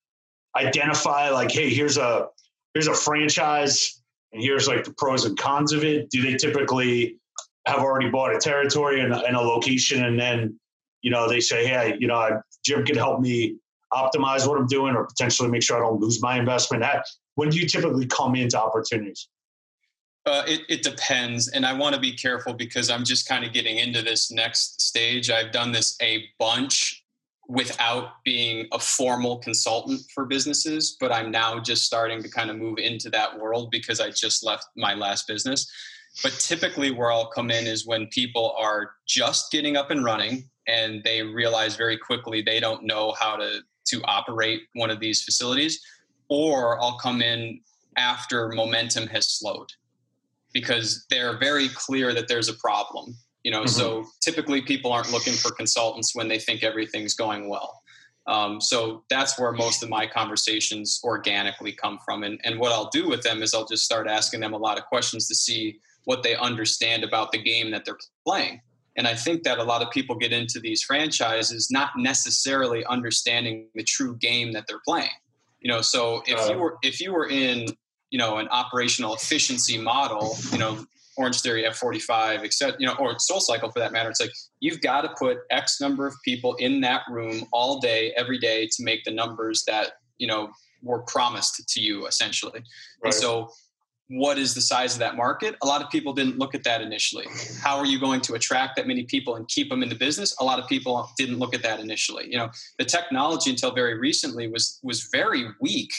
identify 0.55 1.29
like, 1.29 1.51
hey, 1.51 1.69
here's 1.69 1.97
a 1.97 2.27
here's 2.73 2.87
a 2.87 2.93
franchise 2.93 4.01
and 4.33 4.41
here's 4.41 4.67
like 4.67 4.83
the 4.83 4.93
pros 4.93 5.25
and 5.25 5.37
cons 5.37 5.73
of 5.73 5.83
it? 5.83 6.09
Do 6.09 6.21
they 6.21 6.35
typically 6.35 7.19
have 7.65 7.79
already 7.79 8.09
bought 8.09 8.35
a 8.35 8.39
territory 8.39 9.01
and, 9.01 9.13
and 9.13 9.35
a 9.35 9.41
location 9.41 10.05
and 10.05 10.19
then, 10.19 10.59
you 11.01 11.11
know, 11.11 11.27
they 11.27 11.39
say, 11.39 11.67
hey, 11.67 11.95
you 11.99 12.07
know, 12.07 12.41
Jim 12.65 12.85
can 12.85 12.95
help 12.95 13.19
me 13.21 13.57
optimize 13.93 14.47
what 14.47 14.59
I'm 14.59 14.67
doing 14.67 14.95
or 14.95 15.05
potentially 15.05 15.49
make 15.49 15.63
sure 15.63 15.77
I 15.77 15.87
don't 15.87 16.01
lose 16.01 16.21
my 16.21 16.37
investment. 16.37 16.83
When 17.35 17.49
do 17.49 17.57
you 17.57 17.67
typically 17.67 18.05
come 18.07 18.35
into 18.35 18.59
opportunities? 18.59 19.29
Uh, 20.25 20.43
it, 20.45 20.61
it, 20.67 20.83
depends. 20.83 21.47
And 21.47 21.65
I 21.65 21.71
want 21.71 21.95
to 21.95 22.01
be 22.01 22.11
careful 22.11 22.53
because 22.53 22.89
I'm 22.89 23.05
just 23.05 23.29
kind 23.29 23.45
of 23.45 23.53
getting 23.53 23.77
into 23.77 24.01
this 24.01 24.29
next 24.29 24.81
stage. 24.81 25.29
I've 25.29 25.53
done 25.53 25.71
this 25.71 25.95
a 26.01 26.25
bunch 26.37 27.05
without 27.47 28.23
being 28.25 28.67
a 28.73 28.79
formal 28.79 29.37
consultant 29.37 30.01
for 30.13 30.25
businesses, 30.25 30.97
but 30.99 31.13
I'm 31.13 31.31
now 31.31 31.59
just 31.59 31.85
starting 31.85 32.21
to 32.23 32.29
kind 32.29 32.49
of 32.49 32.57
move 32.57 32.77
into 32.77 33.09
that 33.11 33.39
world 33.39 33.71
because 33.71 34.01
I 34.01 34.09
just 34.09 34.43
left 34.43 34.65
my 34.75 34.93
last 34.93 35.27
business. 35.27 35.71
But 36.23 36.33
typically, 36.33 36.91
where 36.91 37.11
I'll 37.11 37.27
come 37.27 37.51
in 37.51 37.67
is 37.67 37.85
when 37.85 38.07
people 38.07 38.55
are 38.57 38.91
just 39.07 39.51
getting 39.51 39.77
up 39.77 39.91
and 39.91 40.03
running 40.03 40.49
and 40.67 41.03
they 41.03 41.21
realize 41.21 41.75
very 41.75 41.97
quickly 41.97 42.41
they 42.41 42.59
don't 42.59 42.83
know 42.83 43.13
how 43.19 43.35
to, 43.37 43.59
to 43.89 44.01
operate 44.03 44.61
one 44.73 44.89
of 44.89 44.99
these 44.99 45.23
facilities 45.23 45.79
or 46.29 46.81
I'll 46.81 46.97
come 46.97 47.21
in 47.21 47.61
after 47.97 48.49
momentum 48.49 49.07
has 49.07 49.27
slowed 49.27 49.69
because 50.53 51.05
they're 51.09 51.37
very 51.37 51.69
clear 51.69 52.13
that 52.13 52.27
there's 52.27 52.49
a 52.49 52.53
problem. 52.55 53.15
You 53.43 53.51
know, 53.51 53.61
mm-hmm. 53.61 53.67
so 53.67 54.05
typically 54.21 54.61
people 54.61 54.91
aren't 54.91 55.11
looking 55.11 55.33
for 55.33 55.51
consultants 55.51 56.13
when 56.13 56.27
they 56.27 56.39
think 56.39 56.63
everything's 56.63 57.13
going 57.13 57.47
well. 57.47 57.81
Um, 58.27 58.59
so 58.59 59.03
that's 59.09 59.39
where 59.39 59.53
most 59.53 59.83
of 59.83 59.89
my 59.89 60.05
conversations 60.05 60.99
organically 61.03 61.71
come 61.71 61.97
from. 62.03 62.23
And, 62.23 62.41
and 62.43 62.59
what 62.59 62.73
I'll 62.73 62.89
do 62.89 63.07
with 63.07 63.23
them 63.23 63.41
is 63.41 63.53
I'll 63.53 63.65
just 63.65 63.85
start 63.85 64.07
asking 64.07 64.41
them 64.41 64.53
a 64.53 64.57
lot 64.57 64.77
of 64.77 64.85
questions 64.85 65.29
to 65.29 65.35
see 65.35 65.79
what 66.07 66.23
they 66.23 66.37
understand 66.37 67.03
about 67.03 67.33
the 67.33 67.37
game 67.37 67.69
that 67.69 67.83
they're 67.83 67.97
playing. 68.25 68.61
And 68.95 69.05
I 69.05 69.13
think 69.13 69.43
that 69.43 69.57
a 69.57 69.63
lot 69.63 69.81
of 69.81 69.91
people 69.91 70.15
get 70.15 70.31
into 70.31 70.57
these 70.61 70.81
franchises 70.81 71.67
not 71.69 71.89
necessarily 71.97 72.85
understanding 72.85 73.67
the 73.75 73.83
true 73.83 74.15
game 74.15 74.53
that 74.53 74.67
they're 74.69 74.79
playing. 74.87 75.09
You 75.59 75.69
know, 75.69 75.81
so 75.81 76.23
if 76.25 76.39
uh, 76.39 76.53
you 76.53 76.59
were 76.59 76.77
if 76.81 77.01
you 77.01 77.11
were 77.11 77.27
in 77.27 77.65
you 78.09 78.17
know 78.17 78.37
an 78.37 78.47
operational 78.47 79.15
efficiency 79.15 79.77
model, 79.77 80.37
you 80.53 80.57
know, 80.57 80.85
Orange 81.17 81.41
Theory, 81.41 81.63
F45, 81.63 82.41
except 82.41 82.79
you 82.79 82.87
know, 82.87 82.95
or 82.97 83.19
Soul 83.19 83.41
Cycle 83.41 83.69
for 83.69 83.79
that 83.79 83.91
matter, 83.91 84.09
it's 84.09 84.21
like 84.21 84.31
you've 84.61 84.79
got 84.79 85.01
to 85.01 85.09
put 85.19 85.39
X 85.51 85.81
number 85.81 86.07
of 86.07 86.15
people 86.23 86.55
in 86.55 86.79
that 86.81 87.01
room 87.09 87.43
all 87.51 87.81
day, 87.81 88.13
every 88.15 88.37
day 88.37 88.65
to 88.65 88.81
make 88.81 89.03
the 89.03 89.11
numbers 89.11 89.65
that 89.67 89.91
you 90.19 90.27
know 90.27 90.51
were 90.81 91.01
promised 91.01 91.67
to 91.67 91.81
you 91.81 92.07
essentially. 92.07 92.61
Right. 93.03 93.11
And 93.11 93.13
so 93.13 93.49
what 94.09 94.37
is 94.37 94.53
the 94.53 94.61
size 94.61 94.93
of 94.93 94.99
that 94.99 95.17
market? 95.17 95.55
A 95.61 95.67
lot 95.67 95.81
of 95.81 95.89
people 95.89 96.13
didn't 96.13 96.37
look 96.37 96.55
at 96.55 96.63
that 96.63 96.81
initially. 96.81 97.25
How 97.61 97.77
are 97.77 97.85
you 97.85 97.99
going 97.99 98.21
to 98.21 98.35
attract 98.35 98.77
that 98.77 98.87
many 98.87 99.03
people 99.03 99.35
and 99.35 99.47
keep 99.49 99.69
them 99.69 99.83
in 99.83 99.89
the 99.89 99.95
business? 99.95 100.35
A 100.39 100.45
lot 100.45 100.59
of 100.59 100.67
people 100.67 101.09
didn't 101.17 101.39
look 101.39 101.53
at 101.53 101.61
that 101.63 101.79
initially. 101.79 102.25
You 102.29 102.37
know, 102.37 102.49
the 102.77 102.85
technology 102.85 103.49
until 103.49 103.71
very 103.71 103.97
recently 103.97 104.47
was 104.47 104.79
was 104.81 105.09
very 105.11 105.45
weak 105.59 105.91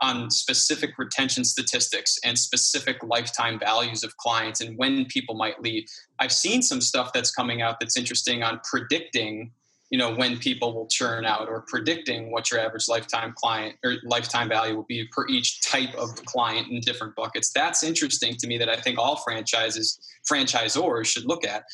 on 0.00 0.28
specific 0.30 0.98
retention 0.98 1.44
statistics 1.44 2.18
and 2.24 2.36
specific 2.36 2.96
lifetime 3.04 3.58
values 3.58 4.02
of 4.02 4.16
clients 4.16 4.60
and 4.60 4.76
when 4.76 5.04
people 5.06 5.36
might 5.36 5.62
leave. 5.62 5.84
I've 6.18 6.32
seen 6.32 6.60
some 6.60 6.80
stuff 6.80 7.12
that's 7.12 7.30
coming 7.30 7.62
out 7.62 7.78
that's 7.78 7.96
interesting 7.96 8.42
on 8.42 8.60
predicting, 8.68 9.52
you 9.92 9.98
know, 9.98 10.14
when 10.14 10.38
people 10.38 10.72
will 10.74 10.86
churn 10.86 11.26
out 11.26 11.48
or 11.50 11.60
predicting 11.68 12.32
what 12.32 12.50
your 12.50 12.58
average 12.58 12.88
lifetime 12.88 13.34
client 13.36 13.76
or 13.84 13.96
lifetime 14.04 14.48
value 14.48 14.74
will 14.74 14.86
be 14.88 15.06
per 15.12 15.28
each 15.28 15.60
type 15.60 15.94
of 15.94 16.16
client 16.24 16.68
in 16.68 16.80
different 16.80 17.14
buckets. 17.14 17.52
That's 17.54 17.84
interesting 17.84 18.34
to 18.36 18.46
me 18.46 18.56
that 18.56 18.70
I 18.70 18.76
think 18.76 18.98
all 18.98 19.16
franchises 19.16 20.00
franchisors 20.28 21.04
should 21.04 21.26
look 21.26 21.46
at. 21.46 21.64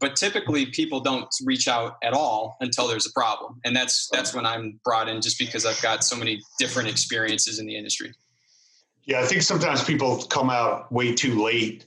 But 0.00 0.16
typically 0.16 0.66
people 0.66 0.98
don't 0.98 1.28
reach 1.44 1.68
out 1.68 1.96
at 2.02 2.12
all 2.12 2.56
until 2.60 2.88
there's 2.88 3.06
a 3.06 3.12
problem. 3.12 3.60
And 3.64 3.76
that's 3.76 4.08
that's 4.12 4.34
when 4.34 4.46
i'm 4.46 4.80
brought 4.84 5.08
in 5.08 5.20
just 5.20 5.38
because 5.38 5.64
i've 5.64 5.80
got 5.80 6.02
so 6.02 6.16
many 6.16 6.42
different 6.58 6.88
experiences 6.88 7.60
in 7.60 7.66
the 7.66 7.76
industry. 7.76 8.12
Yeah 9.04 9.20
i 9.20 9.26
think 9.26 9.42
sometimes 9.42 9.84
people 9.84 10.24
come 10.24 10.50
out 10.50 10.90
way 10.90 11.14
too 11.14 11.40
late 11.40 11.86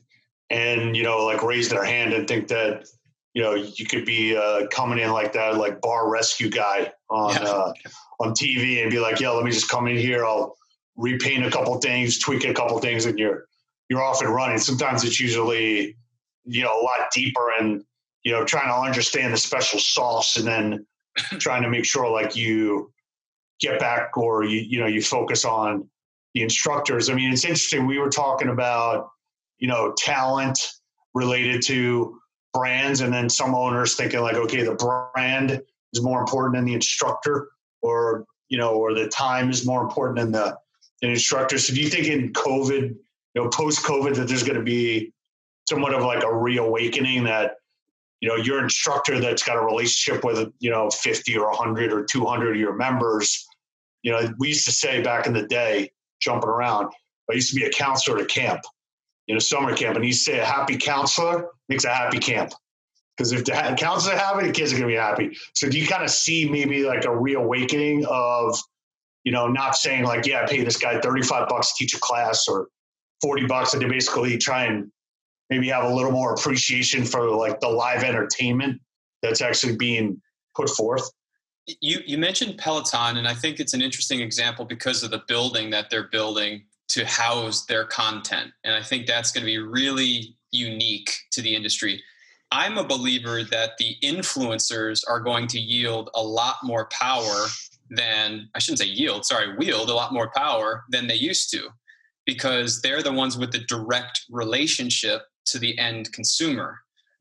and 0.49 0.95
you 0.95 1.03
know 1.03 1.25
like 1.25 1.43
raise 1.43 1.67
their 1.67 1.83
hand 1.83 2.13
and 2.13 2.25
think 2.25 2.47
that 2.47 2.87
you 3.33 3.41
know 3.41 3.53
you 3.53 3.85
could 3.85 4.05
be 4.05 4.35
uh, 4.35 4.67
coming 4.67 4.99
in 4.99 5.11
like 5.11 5.33
that 5.33 5.57
like 5.57 5.81
bar 5.81 6.09
rescue 6.09 6.49
guy 6.49 6.91
on 7.09 7.33
yeah. 7.33 7.41
uh, 7.41 7.73
on 8.19 8.31
tv 8.31 8.81
and 8.81 8.91
be 8.91 8.99
like 8.99 9.19
yeah 9.19 9.29
let 9.29 9.43
me 9.43 9.51
just 9.51 9.69
come 9.69 9.87
in 9.87 9.97
here 9.97 10.25
i'll 10.25 10.55
repaint 10.95 11.45
a 11.45 11.49
couple 11.49 11.75
things 11.79 12.19
tweak 12.19 12.45
a 12.45 12.53
couple 12.53 12.77
things 12.79 13.05
and 13.05 13.17
you're 13.17 13.45
you're 13.89 14.01
off 14.01 14.21
and 14.21 14.33
running 14.33 14.57
sometimes 14.57 15.03
it's 15.03 15.19
usually 15.19 15.95
you 16.45 16.61
know 16.61 16.79
a 16.79 16.83
lot 16.83 17.09
deeper 17.11 17.51
and 17.59 17.83
you 18.23 18.31
know, 18.31 18.43
trying 18.43 18.67
to 18.67 18.75
understand 18.75 19.33
the 19.33 19.37
special 19.37 19.79
sauce 19.79 20.37
and 20.37 20.47
then 20.47 20.85
trying 21.39 21.61
to 21.61 21.69
make 21.69 21.85
sure 21.85 22.09
like 22.09 22.35
you 22.35 22.91
get 23.59 23.79
back 23.79 24.17
or 24.17 24.43
you, 24.43 24.61
you 24.61 24.79
know, 24.79 24.87
you 24.87 25.01
focus 25.01 25.45
on 25.45 25.87
the 26.33 26.41
instructors. 26.41 27.09
I 27.09 27.13
mean, 27.13 27.31
it's 27.31 27.45
interesting. 27.45 27.85
We 27.85 27.99
were 27.99 28.09
talking 28.09 28.49
about, 28.49 29.09
you 29.59 29.67
know, 29.67 29.93
talent 29.97 30.59
related 31.13 31.61
to 31.63 32.19
brands 32.53 33.01
and 33.01 33.13
then 33.13 33.29
some 33.29 33.55
owners 33.55 33.95
thinking 33.95 34.21
like, 34.21 34.35
okay, 34.35 34.63
the 34.63 34.75
brand 34.75 35.61
is 35.93 36.01
more 36.01 36.19
important 36.19 36.55
than 36.55 36.65
the 36.65 36.73
instructor 36.73 37.49
or, 37.81 38.25
you 38.49 38.57
know, 38.57 38.75
or 38.75 38.93
the 38.93 39.07
time 39.07 39.49
is 39.49 39.65
more 39.65 39.81
important 39.81 40.19
than 40.19 40.31
the, 40.31 40.57
instructor. 41.01 41.57
So 41.57 41.73
do 41.73 41.81
you 41.81 41.89
think 41.89 42.07
in 42.07 42.31
COVID, 42.31 42.81
you 42.81 42.95
know, 43.35 43.49
post 43.49 43.83
COVID 43.83 44.15
that 44.15 44.29
there's 44.29 44.43
going 44.43 44.57
to 44.57 44.63
be 44.63 45.11
somewhat 45.67 45.93
of 45.93 46.03
like 46.03 46.23
a 46.23 46.33
reawakening 46.33 47.25
that 47.25 47.55
you 48.23 48.29
know 48.29 48.35
your 48.35 48.63
instructor 48.63 49.19
that's 49.19 49.43
got 49.43 49.57
a 49.57 49.61
relationship 49.61 50.23
with 50.23 50.49
you 50.59 50.69
know 50.69 50.89
50 50.89 51.37
or 51.37 51.49
100 51.49 51.91
or 51.91 52.05
200 52.05 52.51
of 52.51 52.55
your 52.55 52.73
members 52.73 53.45
you 54.01 54.11
know 54.11 54.33
we 54.39 54.49
used 54.49 54.65
to 54.65 54.71
say 54.71 55.01
back 55.01 55.27
in 55.27 55.33
the 55.33 55.45
day 55.45 55.91
jumping 56.21 56.49
around 56.49 56.89
i 57.29 57.33
used 57.33 57.49
to 57.49 57.55
be 57.55 57.65
a 57.65 57.69
counselor 57.69 58.17
at 58.17 58.23
a 58.23 58.25
camp 58.25 58.61
in 59.27 59.37
a 59.37 59.41
summer 59.41 59.75
camp 59.75 59.95
and 59.95 60.05
he 60.05 60.11
say 60.11 60.39
a 60.39 60.45
happy 60.45 60.77
counselor 60.77 61.49
makes 61.69 61.85
a 61.85 61.93
happy 61.93 62.19
camp. 62.19 62.51
Because 63.15 63.31
if 63.31 63.45
the 63.45 63.51
counselors 63.77 64.15
are 64.15 64.19
happy 64.19 64.47
the 64.47 64.53
kids 64.53 64.71
are 64.71 64.77
going 64.77 64.89
to 64.89 64.93
be 64.93 64.99
happy. 64.99 65.37
So 65.53 65.69
do 65.69 65.79
you 65.79 65.87
kind 65.87 66.03
of 66.03 66.09
see 66.09 66.49
maybe 66.49 66.83
like 66.83 67.05
a 67.05 67.15
reawakening 67.15 68.05
of 68.07 68.57
you 69.23 69.31
know 69.31 69.47
not 69.47 69.75
saying 69.75 70.03
like 70.03 70.25
yeah 70.25 70.41
I 70.43 70.47
pay 70.47 70.63
this 70.63 70.77
guy 70.77 70.99
35 70.99 71.47
bucks 71.47 71.69
to 71.69 71.83
teach 71.83 71.93
a 71.95 71.99
class 71.99 72.47
or 72.47 72.67
40 73.21 73.45
bucks 73.45 73.73
and 73.73 73.81
they 73.81 73.87
basically 73.87 74.37
try 74.37 74.65
and 74.65 74.91
maybe 75.49 75.69
have 75.69 75.85
a 75.85 75.93
little 75.93 76.11
more 76.11 76.33
appreciation 76.33 77.05
for 77.05 77.29
like 77.29 77.59
the 77.59 77.69
live 77.69 78.03
entertainment 78.03 78.81
that's 79.21 79.41
actually 79.41 79.75
being 79.75 80.21
put 80.55 80.69
forth. 80.69 81.09
You 81.79 81.99
you 82.05 82.17
mentioned 82.17 82.57
Peloton, 82.57 83.17
and 83.17 83.27
I 83.27 83.33
think 83.33 83.59
it's 83.59 83.73
an 83.73 83.81
interesting 83.81 84.19
example 84.19 84.65
because 84.65 85.03
of 85.03 85.11
the 85.11 85.23
building 85.27 85.69
that 85.69 85.89
they're 85.89 86.09
building 86.09 86.65
to 86.93 87.05
house 87.05 87.65
their 87.65 87.85
content, 87.85 88.51
and 88.63 88.75
I 88.75 88.83
think 88.83 89.07
that's 89.07 89.31
going 89.31 89.41
to 89.41 89.51
be 89.51 89.57
really 89.57 90.35
unique 90.51 91.11
to 91.31 91.41
the 91.41 91.55
industry. 91.55 92.01
I'm 92.51 92.77
a 92.77 92.83
believer 92.83 93.43
that 93.43 93.71
the 93.79 93.95
influencers 94.03 95.01
are 95.09 95.19
going 95.19 95.47
to 95.47 95.59
yield 95.59 96.11
a 96.13 96.21
lot 96.21 96.57
more 96.63 96.87
power 96.91 97.47
than 97.89 98.47
I 98.53 98.59
shouldn't 98.59 98.79
say 98.79 98.85
yield, 98.85 99.25
sorry, 99.25 99.55
wield 99.57 99.89
a 99.89 99.95
lot 99.95 100.13
more 100.13 100.31
power 100.35 100.83
than 100.89 101.07
they 101.07 101.15
used 101.15 101.49
to 101.51 101.69
because 102.27 102.81
they're 102.81 103.01
the 103.01 103.11
ones 103.11 103.37
with 103.39 103.51
the 103.51 103.59
direct 103.59 104.21
relationship 104.29 105.23
to 105.45 105.57
the 105.57 105.77
end 105.79 106.13
consumer. 106.13 106.79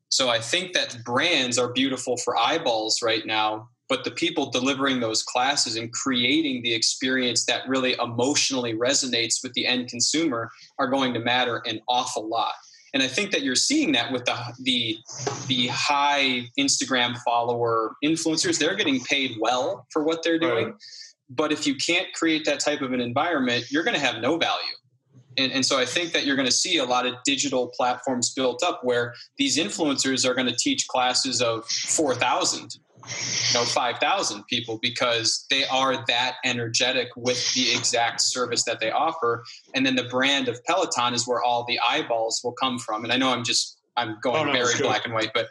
So 0.09 0.29
I 0.29 0.39
think 0.39 0.73
that 0.73 1.03
brands 1.03 1.57
are 1.57 1.73
beautiful 1.73 2.17
for 2.17 2.37
eyeballs 2.37 3.01
right 3.01 3.25
now, 3.25 3.69
but 3.89 4.03
the 4.03 4.11
people 4.11 4.49
delivering 4.49 4.99
those 4.99 5.23
classes 5.23 5.75
and 5.75 5.91
creating 5.91 6.63
the 6.63 6.73
experience 6.73 7.45
that 7.45 7.67
really 7.67 7.95
emotionally 8.01 8.73
resonates 8.73 9.43
with 9.43 9.53
the 9.53 9.67
end 9.67 9.89
consumer 9.89 10.49
are 10.79 10.87
going 10.87 11.13
to 11.13 11.19
matter 11.19 11.61
an 11.65 11.79
awful 11.87 12.27
lot. 12.27 12.53
And 12.93 13.01
I 13.01 13.07
think 13.07 13.31
that 13.31 13.41
you're 13.41 13.55
seeing 13.55 13.91
that 13.93 14.11
with 14.11 14.25
the 14.25 14.37
the 14.59 14.97
the 15.47 15.67
high 15.67 16.43
Instagram 16.59 17.17
follower 17.25 17.95
influencers. 18.03 18.59
They're 18.59 18.75
getting 18.75 19.01
paid 19.01 19.37
well 19.39 19.87
for 19.91 20.03
what 20.03 20.23
they're 20.23 20.39
doing. 20.39 20.65
Right. 20.65 20.75
But 21.29 21.51
if 21.51 21.65
you 21.65 21.75
can't 21.75 22.07
create 22.13 22.45
that 22.45 22.59
type 22.59 22.81
of 22.81 22.93
an 22.93 23.01
environment, 23.01 23.65
you're 23.71 23.83
going 23.83 23.95
to 23.95 23.99
have 23.99 24.21
no 24.21 24.37
value. 24.37 24.75
And, 25.37 25.51
and, 25.51 25.65
so 25.65 25.79
I 25.79 25.85
think 25.85 26.11
that 26.13 26.27
you're 26.27 26.35
going 26.35 26.47
to 26.47 26.53
see 26.53 26.77
a 26.77 26.85
lot 26.85 27.07
of 27.07 27.15
digital 27.25 27.71
platforms 27.75 28.31
built 28.35 28.61
up 28.61 28.83
where 28.83 29.15
these 29.39 29.57
influencers 29.57 30.29
are 30.29 30.35
going 30.35 30.45
to 30.45 30.55
teach 30.55 30.87
classes 30.87 31.41
of 31.41 31.65
4,000, 31.65 32.77
you 33.05 33.59
know, 33.59 33.65
5,000 33.65 34.45
people 34.47 34.79
because 34.81 35.45
they 35.49 35.65
are 35.65 36.03
that 36.07 36.35
energetic 36.43 37.09
with 37.15 37.53
the 37.53 37.71
exact 37.73 38.21
service 38.21 38.63
that 38.63 38.79
they 38.79 38.91
offer. 38.91 39.43
And 39.73 39.85
then 39.85 39.95
the 39.95 40.05
brand 40.05 40.47
of 40.47 40.63
Peloton 40.65 41.13
is 41.13 41.27
where 41.27 41.41
all 41.41 41.65
the 41.65 41.79
eyeballs 41.87 42.41
will 42.43 42.53
come 42.53 42.79
from. 42.79 43.03
And 43.03 43.13
I 43.13 43.17
know 43.17 43.29
I'm 43.29 43.43
just, 43.43 43.79
I'm 43.97 44.17
going 44.21 44.41
oh, 44.41 44.45
no, 44.45 44.53
very 44.53 44.79
black 44.79 45.05
and 45.05 45.13
white, 45.13 45.31
but 45.33 45.49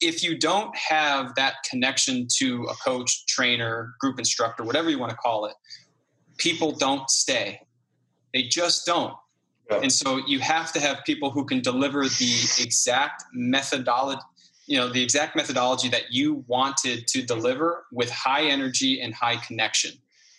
if 0.00 0.22
you 0.24 0.36
don't 0.36 0.74
have 0.76 1.34
that 1.36 1.54
connection 1.68 2.26
to 2.38 2.64
a 2.64 2.74
coach, 2.74 3.24
trainer, 3.26 3.94
group 4.00 4.18
instructor, 4.18 4.64
whatever 4.64 4.90
you 4.90 4.98
want 4.98 5.10
to 5.10 5.16
call 5.16 5.46
it, 5.46 5.54
people 6.38 6.72
don't 6.72 7.08
stay. 7.08 7.60
They 8.34 8.42
just 8.42 8.84
don't. 8.84 9.14
And 9.70 9.90
so 9.90 10.20
you 10.26 10.38
have 10.40 10.70
to 10.72 10.80
have 10.80 11.02
people 11.06 11.30
who 11.30 11.46
can 11.46 11.62
deliver 11.62 12.06
the 12.06 12.34
exact 12.60 13.24
methodology, 13.32 14.20
you 14.66 14.78
know, 14.78 14.88
the 14.88 15.02
exact 15.02 15.36
methodology 15.36 15.88
that 15.88 16.12
you 16.12 16.44
wanted 16.46 17.06
to 17.08 17.22
deliver 17.22 17.84
with 17.92 18.10
high 18.10 18.44
energy 18.44 19.00
and 19.00 19.14
high 19.14 19.36
connection. 19.36 19.92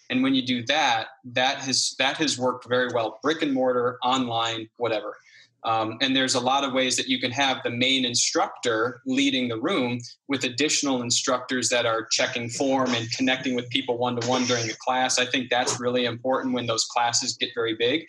And 0.10 0.24
when 0.24 0.36
you 0.36 0.46
do 0.46 0.64
that, 0.66 1.08
that 1.26 1.60
has 1.60 1.96
that 2.00 2.18
has 2.18 2.38
worked 2.38 2.68
very 2.68 2.90
well, 2.94 3.20
brick 3.24 3.42
and 3.42 3.54
mortar, 3.54 3.98
online, 4.04 4.70
whatever. 4.78 5.18
Um, 5.66 5.98
and 6.02 6.16
there's 6.16 6.36
a 6.36 6.42
lot 6.42 6.66
of 6.66 6.74
ways 6.74 6.98
that 6.98 7.08
you 7.08 7.20
can 7.20 7.32
have 7.32 7.64
the 7.64 7.70
main 7.70 8.04
instructor 8.04 9.02
leading 9.06 9.48
the 9.48 9.60
room 9.60 10.02
with 10.28 10.44
additional 10.44 11.02
instructors 11.02 11.70
that 11.70 11.86
are 11.86 12.06
checking 12.12 12.50
form 12.50 12.94
and 12.94 13.10
connecting 13.12 13.56
with 13.56 13.70
people 13.70 13.98
one 13.98 14.20
to 14.20 14.28
one 14.28 14.44
during 14.44 14.68
the 14.68 14.76
class. 14.80 15.20
I 15.20 15.26
think 15.26 15.50
that's 15.50 15.80
really 15.80 16.04
important 16.04 16.54
when 16.54 16.66
those 16.66 16.84
classes 16.84 17.38
get 17.38 17.52
very 17.56 17.76
big. 17.76 18.06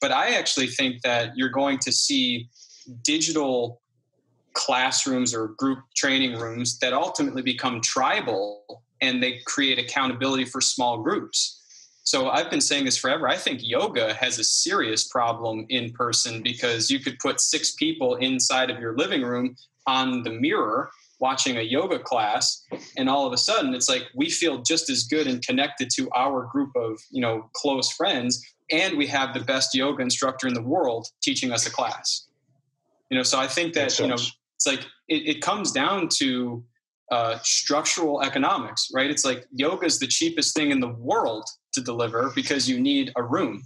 But 0.00 0.12
I 0.12 0.34
actually 0.34 0.68
think 0.68 1.02
that 1.02 1.36
you're 1.36 1.48
going 1.48 1.78
to 1.80 1.92
see 1.92 2.48
digital 3.02 3.81
classrooms 4.54 5.34
or 5.34 5.48
group 5.48 5.80
training 5.96 6.38
rooms 6.38 6.78
that 6.78 6.92
ultimately 6.92 7.42
become 7.42 7.80
tribal 7.80 8.82
and 9.00 9.22
they 9.22 9.40
create 9.46 9.78
accountability 9.78 10.44
for 10.44 10.60
small 10.60 11.02
groups. 11.02 11.60
So 12.04 12.30
I've 12.30 12.50
been 12.50 12.60
saying 12.60 12.84
this 12.84 12.96
forever. 12.96 13.28
I 13.28 13.36
think 13.36 13.60
yoga 13.62 14.12
has 14.14 14.38
a 14.38 14.44
serious 14.44 15.06
problem 15.08 15.66
in 15.68 15.92
person 15.92 16.42
because 16.42 16.90
you 16.90 16.98
could 16.98 17.18
put 17.18 17.40
six 17.40 17.72
people 17.72 18.16
inside 18.16 18.70
of 18.70 18.80
your 18.80 18.96
living 18.96 19.22
room 19.22 19.56
on 19.86 20.22
the 20.22 20.30
mirror 20.30 20.90
watching 21.22 21.58
a 21.58 21.62
yoga 21.62 22.00
class 22.00 22.64
and 22.96 23.08
all 23.08 23.26
of 23.26 23.32
a 23.32 23.36
sudden 23.36 23.74
it's 23.74 23.88
like 23.88 24.08
we 24.14 24.28
feel 24.28 24.60
just 24.62 24.90
as 24.90 25.04
good 25.04 25.28
and 25.28 25.46
connected 25.46 25.88
to 25.88 26.10
our 26.16 26.48
group 26.50 26.70
of 26.74 27.00
you 27.10 27.20
know 27.20 27.48
close 27.54 27.92
friends 27.92 28.44
and 28.72 28.96
we 28.98 29.06
have 29.06 29.32
the 29.32 29.40
best 29.40 29.72
yoga 29.74 30.02
instructor 30.02 30.48
in 30.48 30.54
the 30.54 30.62
world 30.62 31.08
teaching 31.22 31.52
us 31.52 31.64
a 31.64 31.70
class 31.70 32.26
you 33.08 33.16
know 33.16 33.22
so 33.22 33.38
i 33.38 33.46
think 33.46 33.72
that 33.72 33.96
you 34.00 34.06
know 34.08 34.16
it's 34.64 34.66
like 34.66 34.86
it, 35.08 35.36
it 35.36 35.42
comes 35.42 35.72
down 35.72 36.08
to 36.08 36.62
uh, 37.10 37.38
structural 37.42 38.22
economics 38.22 38.90
right? 38.94 39.10
It's 39.10 39.24
like 39.24 39.46
yoga 39.52 39.86
is 39.86 39.98
the 39.98 40.06
cheapest 40.06 40.54
thing 40.54 40.70
in 40.70 40.80
the 40.80 40.88
world 40.88 41.48
to 41.72 41.80
deliver 41.80 42.32
because 42.34 42.68
you 42.68 42.80
need 42.80 43.12
a 43.16 43.22
room. 43.22 43.62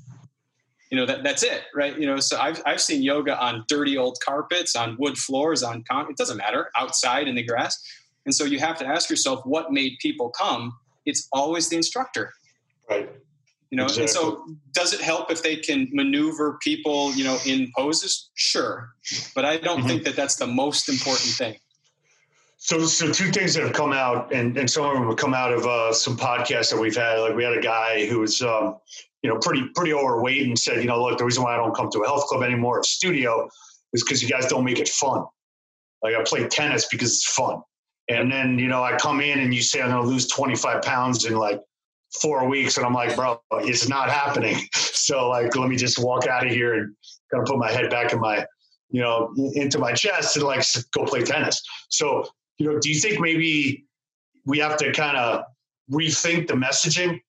You 0.90 0.98
know 0.98 1.06
that 1.06 1.22
that's 1.22 1.42
it 1.42 1.64
right? 1.74 1.98
You 1.98 2.06
know 2.06 2.18
so 2.18 2.38
i've, 2.38 2.62
I've 2.64 2.80
seen 2.80 3.02
yoga 3.02 3.38
on 3.38 3.64
dirty 3.68 3.98
old 3.98 4.18
carpets 4.24 4.74
on 4.76 4.96
wood 4.98 5.18
floors 5.18 5.62
on 5.62 5.84
con 5.90 6.06
it 6.08 6.16
doesn't 6.16 6.38
matter 6.38 6.70
outside 6.78 7.28
in 7.28 7.34
the 7.34 7.42
grass. 7.42 7.82
And 8.24 8.34
so 8.34 8.44
you 8.44 8.58
have 8.58 8.78
to 8.78 8.86
ask 8.86 9.08
yourself 9.08 9.44
what 9.44 9.72
made 9.72 9.98
people 10.00 10.30
come. 10.30 10.76
It's 11.04 11.28
always 11.32 11.68
the 11.68 11.76
instructor. 11.76 12.32
Right 12.90 13.10
You 13.70 13.78
know, 13.78 13.84
exactly. 13.84 14.02
and 14.04 14.10
so 14.10 14.46
does 14.72 14.92
it 14.92 15.00
help 15.00 15.30
if 15.30 15.42
they 15.42 15.56
can 15.56 15.88
maneuver 15.92 16.58
people, 16.62 17.12
you 17.14 17.24
know, 17.24 17.38
in 17.46 17.70
poses? 17.76 18.30
Sure, 18.34 18.90
but 19.34 19.44
I 19.44 19.56
don't 19.56 19.78
mm-hmm. 19.80 19.88
think 19.88 20.04
that 20.04 20.14
that's 20.14 20.36
the 20.36 20.46
most 20.46 20.88
important 20.88 21.30
thing. 21.32 21.56
So, 22.58 22.84
so 22.84 23.12
two 23.12 23.30
things 23.30 23.54
that 23.54 23.62
have 23.62 23.74
come 23.74 23.92
out, 23.92 24.32
and, 24.32 24.56
and 24.56 24.68
some 24.68 24.84
of 24.84 24.94
them 24.94 25.06
have 25.06 25.16
come 25.16 25.34
out 25.34 25.52
of 25.52 25.66
uh, 25.66 25.92
some 25.92 26.16
podcasts 26.16 26.70
that 26.70 26.80
we've 26.80 26.96
had. 26.96 27.18
Like 27.18 27.36
we 27.36 27.44
had 27.44 27.56
a 27.56 27.60
guy 27.60 28.06
who 28.06 28.20
was, 28.20 28.40
um, 28.42 28.76
you 29.22 29.30
know, 29.30 29.38
pretty 29.38 29.68
pretty 29.74 29.92
overweight, 29.92 30.46
and 30.46 30.58
said, 30.58 30.78
you 30.78 30.86
know, 30.86 31.02
look, 31.02 31.18
the 31.18 31.24
reason 31.24 31.42
why 31.42 31.54
I 31.54 31.58
don't 31.58 31.74
come 31.74 31.90
to 31.90 32.00
a 32.00 32.06
health 32.06 32.24
club 32.26 32.42
anymore, 32.42 32.80
a 32.80 32.84
studio, 32.84 33.48
is 33.92 34.02
because 34.02 34.22
you 34.22 34.28
guys 34.28 34.46
don't 34.46 34.64
make 34.64 34.78
it 34.78 34.88
fun. 34.88 35.24
Like 36.02 36.14
I 36.14 36.22
play 36.24 36.46
tennis 36.48 36.88
because 36.90 37.12
it's 37.12 37.30
fun, 37.30 37.62
and 38.08 38.32
then 38.32 38.58
you 38.58 38.68
know 38.68 38.82
I 38.82 38.96
come 38.96 39.20
in 39.20 39.38
and 39.38 39.54
you 39.54 39.62
say 39.62 39.80
I'm 39.80 39.90
going 39.90 40.02
to 40.02 40.08
lose 40.08 40.26
25 40.28 40.82
pounds 40.82 41.24
in 41.24 41.34
like 41.34 41.60
four 42.20 42.48
weeks, 42.48 42.76
and 42.76 42.86
I'm 42.86 42.94
like, 42.94 43.16
bro, 43.16 43.40
it's 43.52 43.88
not 43.88 44.10
happening. 44.10 44.58
So 45.06 45.28
like, 45.28 45.54
let 45.54 45.68
me 45.68 45.76
just 45.76 46.00
walk 46.00 46.26
out 46.26 46.44
of 46.44 46.52
here 46.52 46.74
and 46.74 46.92
kind 47.30 47.40
of 47.40 47.46
put 47.46 47.58
my 47.58 47.70
head 47.70 47.88
back 47.90 48.12
in 48.12 48.18
my, 48.18 48.44
you 48.90 49.00
know, 49.00 49.32
into 49.54 49.78
my 49.78 49.92
chest 49.92 50.36
and 50.36 50.44
like 50.44 50.64
go 50.92 51.04
play 51.04 51.22
tennis. 51.22 51.62
So 51.90 52.26
you 52.58 52.66
know, 52.66 52.78
do 52.80 52.90
you 52.90 52.98
think 52.98 53.20
maybe 53.20 53.86
we 54.44 54.58
have 54.58 54.76
to 54.78 54.92
kind 54.92 55.16
of 55.16 55.44
rethink 55.92 56.48
the 56.48 56.54
messaging 56.54 57.20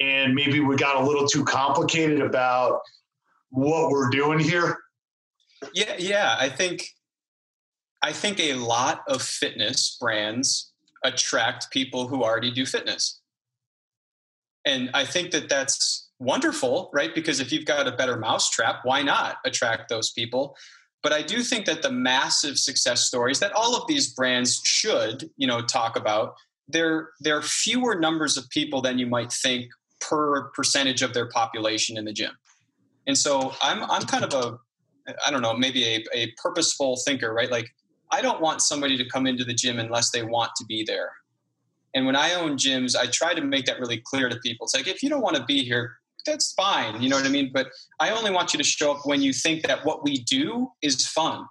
and 0.00 0.34
maybe 0.34 0.60
we 0.60 0.76
got 0.76 1.02
a 1.02 1.06
little 1.06 1.26
too 1.26 1.44
complicated 1.44 2.20
about 2.20 2.80
what 3.50 3.90
we're 3.90 4.10
doing 4.10 4.38
here? 4.38 4.78
Yeah, 5.72 5.94
yeah, 5.98 6.36
I 6.38 6.48
think 6.48 6.86
I 8.02 8.12
think 8.12 8.38
a 8.40 8.54
lot 8.54 9.02
of 9.08 9.22
fitness 9.22 9.96
brands 10.00 10.72
attract 11.04 11.70
people 11.70 12.08
who 12.08 12.22
already 12.22 12.50
do 12.50 12.66
fitness. 12.66 13.20
And 14.64 14.90
I 14.94 15.04
think 15.04 15.30
that 15.32 15.48
that's 15.48 16.08
wonderful, 16.18 16.90
right? 16.92 17.14
Because 17.14 17.40
if 17.40 17.52
you've 17.52 17.66
got 17.66 17.86
a 17.86 17.92
better 17.92 18.16
mousetrap, 18.16 18.80
why 18.84 19.02
not 19.02 19.36
attract 19.44 19.88
those 19.88 20.10
people? 20.12 20.56
But 21.02 21.12
I 21.12 21.22
do 21.22 21.42
think 21.42 21.66
that 21.66 21.82
the 21.82 21.92
massive 21.92 22.58
success 22.58 23.02
stories 23.02 23.40
that 23.40 23.52
all 23.52 23.76
of 23.76 23.86
these 23.86 24.14
brands 24.14 24.62
should, 24.64 25.30
you 25.36 25.46
know, 25.46 25.60
talk 25.60 25.96
about, 25.96 26.34
there 26.66 27.10
there 27.20 27.36
are 27.36 27.42
fewer 27.42 27.94
numbers 27.94 28.38
of 28.38 28.48
people 28.48 28.80
than 28.80 28.98
you 28.98 29.06
might 29.06 29.30
think 29.30 29.70
per 30.00 30.48
percentage 30.50 31.02
of 31.02 31.12
their 31.12 31.28
population 31.28 31.98
in 31.98 32.06
the 32.06 32.12
gym. 32.12 32.32
And 33.06 33.18
so 33.18 33.54
I'm 33.62 33.82
I'm 33.84 34.02
kind 34.02 34.24
of 34.24 34.32
a 34.32 34.58
I 35.26 35.30
don't 35.30 35.42
know, 35.42 35.54
maybe 35.54 35.84
a, 35.84 36.04
a 36.14 36.32
purposeful 36.42 36.96
thinker, 37.04 37.34
right? 37.34 37.50
Like 37.50 37.74
I 38.10 38.22
don't 38.22 38.40
want 38.40 38.62
somebody 38.62 38.96
to 38.96 39.04
come 39.08 39.26
into 39.26 39.44
the 39.44 39.52
gym 39.52 39.78
unless 39.78 40.10
they 40.10 40.22
want 40.22 40.52
to 40.56 40.64
be 40.64 40.84
there. 40.86 41.12
And 41.94 42.06
when 42.06 42.16
I 42.16 42.34
own 42.34 42.56
gyms, 42.56 42.96
I 42.96 43.06
try 43.06 43.34
to 43.34 43.40
make 43.40 43.66
that 43.66 43.78
really 43.78 43.98
clear 44.04 44.28
to 44.28 44.36
people. 44.36 44.64
It's 44.64 44.74
like 44.74 44.88
if 44.88 45.02
you 45.02 45.08
don't 45.08 45.22
want 45.22 45.36
to 45.36 45.44
be 45.44 45.64
here, 45.64 45.96
that's 46.26 46.52
fine. 46.52 47.02
You 47.02 47.08
know 47.08 47.16
what 47.16 47.26
I 47.26 47.30
mean? 47.30 47.50
But 47.52 47.68
I 48.00 48.10
only 48.10 48.30
want 48.30 48.52
you 48.52 48.58
to 48.58 48.64
show 48.64 48.92
up 48.92 49.04
when 49.04 49.22
you 49.22 49.32
think 49.32 49.66
that 49.66 49.84
what 49.84 50.02
we 50.02 50.18
do 50.18 50.70
is 50.82 51.06
fun. 51.06 51.46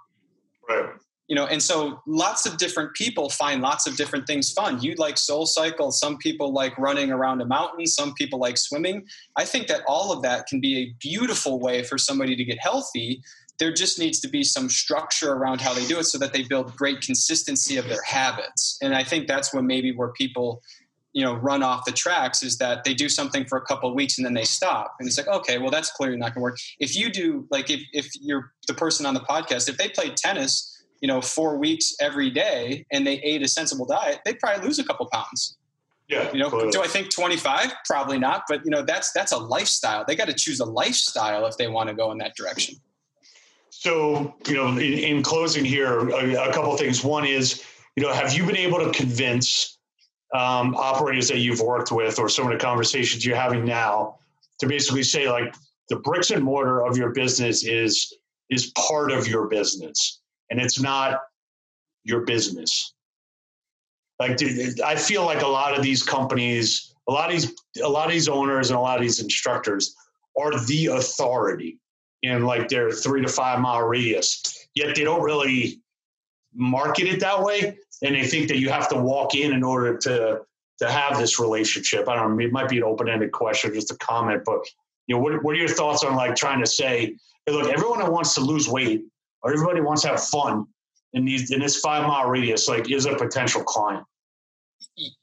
Right. 0.68 0.90
You 1.30 1.38
know, 1.38 1.46
and 1.46 1.64
so 1.64 2.02
lots 2.06 2.46
of 2.46 2.58
different 2.58 2.94
people 2.96 3.30
find 3.30 3.62
lots 3.62 3.88
of 3.88 3.96
different 3.96 4.28
things 4.28 4.52
fun. 4.52 4.82
You 4.82 4.94
like 4.96 5.18
soul 5.18 5.46
cycle, 5.46 5.92
some 5.92 6.18
people 6.18 6.52
like 6.52 6.78
running 6.78 7.12
around 7.12 7.42
a 7.42 7.46
mountain, 7.46 7.88
some 7.88 8.14
people 8.16 8.40
like 8.40 8.58
swimming. 8.58 9.06
I 9.38 9.46
think 9.46 9.68
that 9.68 9.82
all 9.88 10.12
of 10.12 10.22
that 10.24 10.48
can 10.48 10.60
be 10.60 10.78
a 10.80 10.96
beautiful 11.00 11.60
way 11.60 11.84
for 11.84 11.98
somebody 11.98 12.36
to 12.36 12.44
get 12.44 12.60
healthy. 12.60 13.24
There 13.60 13.72
just 13.72 14.00
needs 14.00 14.20
to 14.22 14.28
be 14.28 14.44
some 14.44 14.70
structure 14.70 15.34
around 15.34 15.62
how 15.62 15.74
they 15.74 15.86
do 15.86 16.00
it 16.00 16.06
so 16.06 16.18
that 16.18 16.34
they 16.34 16.44
build 16.44 16.76
great 16.76 17.02
consistency 17.02 17.78
of 17.78 17.88
their 17.88 18.02
habits. 18.04 18.78
And 18.82 18.96
I 18.96 19.04
think 19.04 19.28
that's 19.28 19.54
when 19.54 19.68
maybe 19.68 19.92
where 19.94 20.10
people 20.10 20.62
you 21.14 21.24
know 21.24 21.36
run 21.36 21.64
off 21.64 21.86
the 21.86 21.92
tracks 21.92 22.44
is 22.44 22.58
that 22.58 22.84
they 22.84 22.94
do 22.94 23.08
something 23.08 23.46
for 23.46 23.58
a 23.58 23.62
couple 23.62 23.88
of 23.88 23.96
weeks 23.96 24.18
and 24.18 24.26
then 24.26 24.34
they 24.34 24.44
stop. 24.44 24.96
And 25.00 25.08
it's 25.08 25.18
like 25.18 25.28
okay 25.28 25.60
well 25.60 25.72
that's 25.72 25.92
clearly 25.92 26.18
not 26.18 26.34
going 26.34 26.36
to 26.36 26.42
work. 26.42 26.58
If 26.80 26.96
you 26.96 27.10
do 27.10 27.48
like 27.50 27.70
if, 27.70 27.82
if 27.94 28.10
you're 28.20 28.52
the 28.68 28.74
person 28.74 29.06
on 29.06 29.14
the 29.14 29.22
podcast 29.22 29.70
if 29.70 29.78
they 29.78 29.88
played 29.88 30.18
tennis 30.18 30.70
you 31.02 31.08
know 31.08 31.22
four 31.22 31.58
weeks 31.58 31.96
every 32.02 32.30
day 32.30 32.86
and 32.92 33.06
they 33.08 33.20
ate 33.20 33.42
a 33.42 33.48
sensible 33.48 33.86
diet 33.86 34.20
they'd 34.26 34.40
probably 34.40 34.66
lose 34.66 34.80
a 34.80 34.84
couple 34.84 35.08
pounds. 35.12 35.58
Yeah 36.10 36.32
you 36.34 36.40
know 36.40 36.50
clearly. 36.50 36.72
do 36.72 36.82
i 36.82 36.88
think 36.88 37.12
25 37.12 37.74
probably 37.86 38.20
not 38.20 38.44
but 38.50 38.66
you 38.66 38.72
know 38.72 38.82
that's 38.82 39.12
that's 39.14 39.32
a 39.32 39.38
lifestyle. 39.38 40.04
They 40.06 40.16
got 40.16 40.28
to 40.28 40.34
choose 40.34 40.60
a 40.60 40.66
lifestyle 40.66 41.46
if 41.46 41.58
they 41.58 41.68
want 41.68 41.90
to 41.90 41.96
go 41.96 42.12
in 42.12 42.18
that 42.18 42.36
direction 42.36 42.76
so 43.84 44.34
you 44.48 44.54
know 44.54 44.70
in, 44.70 44.80
in 44.80 45.24
closing 45.24 45.66
here 45.66 46.08
a, 46.10 46.50
a 46.50 46.54
couple 46.54 46.76
things. 46.78 47.04
One 47.04 47.26
is 47.26 47.66
you 47.98 48.04
know 48.04 48.14
have 48.14 48.34
you 48.34 48.46
been 48.46 48.56
able 48.56 48.80
to 48.80 48.90
convince 48.98 49.78
um, 50.34 50.74
operators 50.76 51.28
that 51.28 51.40
you've 51.40 51.60
worked 51.60 51.92
with 51.92 52.18
or 52.18 52.30
some 52.30 52.46
of 52.48 52.54
the 52.54 52.58
conversations 52.58 53.26
you're 53.26 53.36
having 53.36 53.66
now 53.66 54.16
to 54.60 54.68
basically 54.68 55.04
say 55.04 55.30
like 55.30 55.54
the 55.90 55.98
bricks 55.98 56.32
and 56.32 56.42
mortar 56.42 56.86
of 56.86 56.96
your 56.96 57.10
business 57.10 57.66
is 57.66 58.14
is 58.50 58.72
part 58.78 59.12
of 59.12 59.28
your 59.28 59.48
business 59.48 60.22
and 60.50 60.62
it's 60.62 60.82
not 60.82 61.20
your 62.06 62.22
business? 62.22 62.94
Like 64.18 64.38
dude, 64.38 64.80
i 64.80 64.96
feel 64.96 65.26
like 65.26 65.42
a 65.42 65.48
lot 65.48 65.78
of 65.78 65.84
these 65.84 66.04
companies 66.04 66.96
a 67.10 67.12
lot 67.12 67.30
of 67.30 67.42
these 67.42 67.54
a 67.84 67.90
lot 67.90 68.06
of 68.06 68.14
these 68.14 68.30
owners 68.30 68.70
and 68.70 68.78
a 68.78 68.82
lot 68.82 68.96
of 68.96 69.02
these 69.02 69.20
instructors 69.20 69.94
are 70.40 70.58
the 70.68 70.86
authority 70.86 71.80
in 72.24 72.44
like 72.44 72.68
their 72.68 72.92
three 72.92 73.22
to 73.22 73.28
five 73.28 73.60
mile 73.60 73.84
radius 73.84 74.68
yet 74.76 74.96
they 74.96 75.04
don't 75.04 75.22
really 75.22 75.80
market 76.54 77.08
it 77.08 77.20
that 77.20 77.42
way 77.42 77.78
and 78.02 78.16
they 78.16 78.26
think 78.26 78.48
that 78.48 78.58
you 78.58 78.70
have 78.70 78.90
to 78.90 78.96
walk 78.96 79.36
in 79.36 79.54
in 79.54 79.64
order 79.64 79.98
to 79.98 80.42
to 80.80 80.90
have 80.90 81.18
this 81.18 81.40
relationship. 81.40 82.10
I 82.10 82.16
don't 82.16 82.36
know. 82.36 82.44
It 82.44 82.52
might 82.52 82.70
be 82.70 82.78
an 82.78 82.84
open 82.84 83.10
ended 83.10 83.32
question, 83.32 83.74
just 83.74 83.92
a 83.92 83.98
comment, 83.98 84.44
but 84.46 84.66
you 85.08 85.16
know, 85.16 85.22
what, 85.22 85.44
what 85.44 85.56
are 85.56 85.60
your 85.60 85.70
thoughts 85.70 86.04
on 86.04 86.16
like 86.16 86.36
trying 86.36 86.60
to 86.62 86.68
say, 86.68 87.16
hey, 87.46 87.54
look, 87.54 87.68
everyone 87.72 88.00
that 88.00 88.12
wants 88.12 88.34
to 88.36 88.42
lose 88.42 88.68
weight 88.68 89.04
or 89.42 89.54
everybody 89.54 89.82
wants 89.82 90.04
to 90.04 90.10
have 90.10 90.24
fun 90.24 90.66
in 91.14 91.26
these 91.26 91.52
in 91.52 91.60
this 91.60 91.80
five 91.80 92.08
mile 92.08 92.30
radius, 92.30 92.68
like 92.68 92.90
is 92.92 93.06
a 93.06 93.16
potential 93.16 93.64
client. 93.64 94.04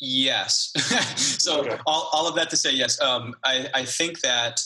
Yes. 0.01 0.73
so 1.17 1.61
okay. 1.61 1.79
all, 1.87 2.09
all 2.13 2.29
of 2.29 2.35
that 2.37 2.51
to 2.51 2.57
say 2.57 2.73
yes. 2.73 3.01
Um, 3.01 3.35
I, 3.45 3.69
I 3.75 3.85
think 3.85 4.21
that 4.21 4.61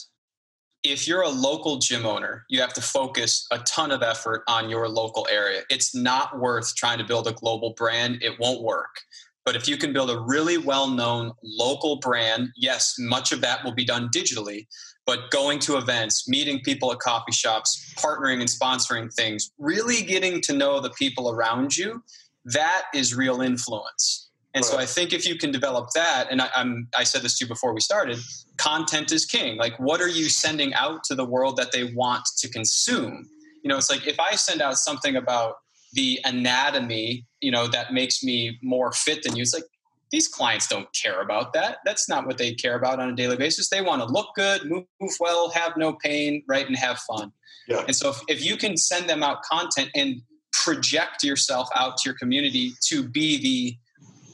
if 0.91 1.07
you're 1.07 1.23
a 1.23 1.29
local 1.29 1.77
gym 1.77 2.05
owner, 2.05 2.45
you 2.47 2.61
have 2.61 2.73
to 2.73 2.81
focus 2.81 3.47
a 3.51 3.57
ton 3.59 3.91
of 3.91 4.03
effort 4.03 4.43
on 4.47 4.69
your 4.69 4.87
local 4.87 5.27
area. 5.31 5.63
It's 5.69 5.95
not 5.95 6.39
worth 6.39 6.75
trying 6.75 6.99
to 6.99 7.03
build 7.03 7.27
a 7.27 7.33
global 7.33 7.73
brand, 7.73 8.21
it 8.21 8.39
won't 8.39 8.61
work. 8.61 9.01
But 9.45 9.55
if 9.55 9.67
you 9.67 9.77
can 9.77 9.93
build 9.93 10.09
a 10.09 10.19
really 10.19 10.57
well 10.57 10.87
known 10.87 11.31
local 11.43 11.97
brand, 11.97 12.49
yes, 12.55 12.95
much 12.99 13.31
of 13.31 13.41
that 13.41 13.63
will 13.63 13.73
be 13.73 13.85
done 13.85 14.09
digitally. 14.09 14.67
But 15.05 15.31
going 15.31 15.59
to 15.59 15.77
events, 15.77 16.27
meeting 16.27 16.61
people 16.63 16.91
at 16.91 16.99
coffee 16.99 17.31
shops, 17.31 17.93
partnering 17.97 18.39
and 18.39 18.49
sponsoring 18.49 19.13
things, 19.13 19.51
really 19.57 20.01
getting 20.01 20.41
to 20.41 20.53
know 20.53 20.79
the 20.79 20.89
people 20.91 21.31
around 21.31 21.77
you, 21.77 22.03
that 22.45 22.85
is 22.93 23.15
real 23.15 23.41
influence. 23.41 24.24
And 24.55 24.63
right. 24.63 24.71
so 24.71 24.77
I 24.77 24.85
think 24.85 25.11
if 25.11 25.27
you 25.27 25.35
can 25.35 25.51
develop 25.51 25.89
that, 25.95 26.27
and 26.31 26.41
I, 26.41 26.49
am 26.55 26.87
I 26.97 27.03
said 27.03 27.21
this 27.21 27.37
to 27.37 27.45
you 27.45 27.49
before 27.49 27.73
we 27.73 27.81
started, 27.81 28.17
content 28.55 29.11
is 29.11 29.25
king. 29.25 29.57
Like, 29.57 29.77
what 29.79 29.99
are 30.01 30.07
you 30.07 30.29
sending 30.29 30.73
out 30.75 31.03
to 31.05 31.15
the 31.15 31.25
world 31.25 31.57
that 31.57 31.73
they 31.73 31.83
want 31.93 32.23
to 32.37 32.47
consume? 32.49 33.29
You 33.63 33.69
know, 33.69 33.77
it's 33.77 33.89
like 33.89 34.07
if 34.07 34.17
I 34.17 34.35
send 34.35 34.61
out 34.61 34.77
something 34.77 35.17
about 35.17 35.55
the 35.91 36.21
anatomy, 36.23 37.25
you 37.41 37.51
know, 37.51 37.67
that 37.67 37.91
makes 37.91 38.23
me 38.23 38.57
more 38.63 38.93
fit 38.93 39.23
than 39.23 39.35
you, 39.35 39.41
it's 39.41 39.53
like 39.53 39.65
these 40.11 40.29
clients 40.29 40.67
don't 40.67 40.87
care 40.93 41.21
about 41.21 41.51
that. 41.51 41.79
That's 41.83 42.07
not 42.07 42.25
what 42.25 42.37
they 42.37 42.53
care 42.53 42.75
about 42.75 43.01
on 43.01 43.09
a 43.09 43.15
daily 43.15 43.35
basis. 43.35 43.67
They 43.67 43.81
want 43.81 44.01
to 44.01 44.07
look 44.07 44.29
good, 44.35 44.63
move, 44.63 44.85
move 45.01 45.11
well, 45.19 45.49
have 45.49 45.75
no 45.75 45.93
pain, 45.93 46.43
right, 46.47 46.65
and 46.65 46.77
have 46.77 46.99
fun. 46.99 47.33
Yeah. 47.67 47.83
And 47.87 47.95
so 47.95 48.11
if, 48.11 48.21
if 48.29 48.45
you 48.45 48.55
can 48.55 48.77
send 48.77 49.09
them 49.09 49.21
out 49.21 49.41
content 49.43 49.89
and 49.95 50.21
project 50.53 51.23
yourself 51.23 51.67
out 51.75 51.97
to 51.97 52.09
your 52.09 52.17
community 52.17 52.71
to 52.87 53.03
be 53.03 53.41
the 53.41 53.77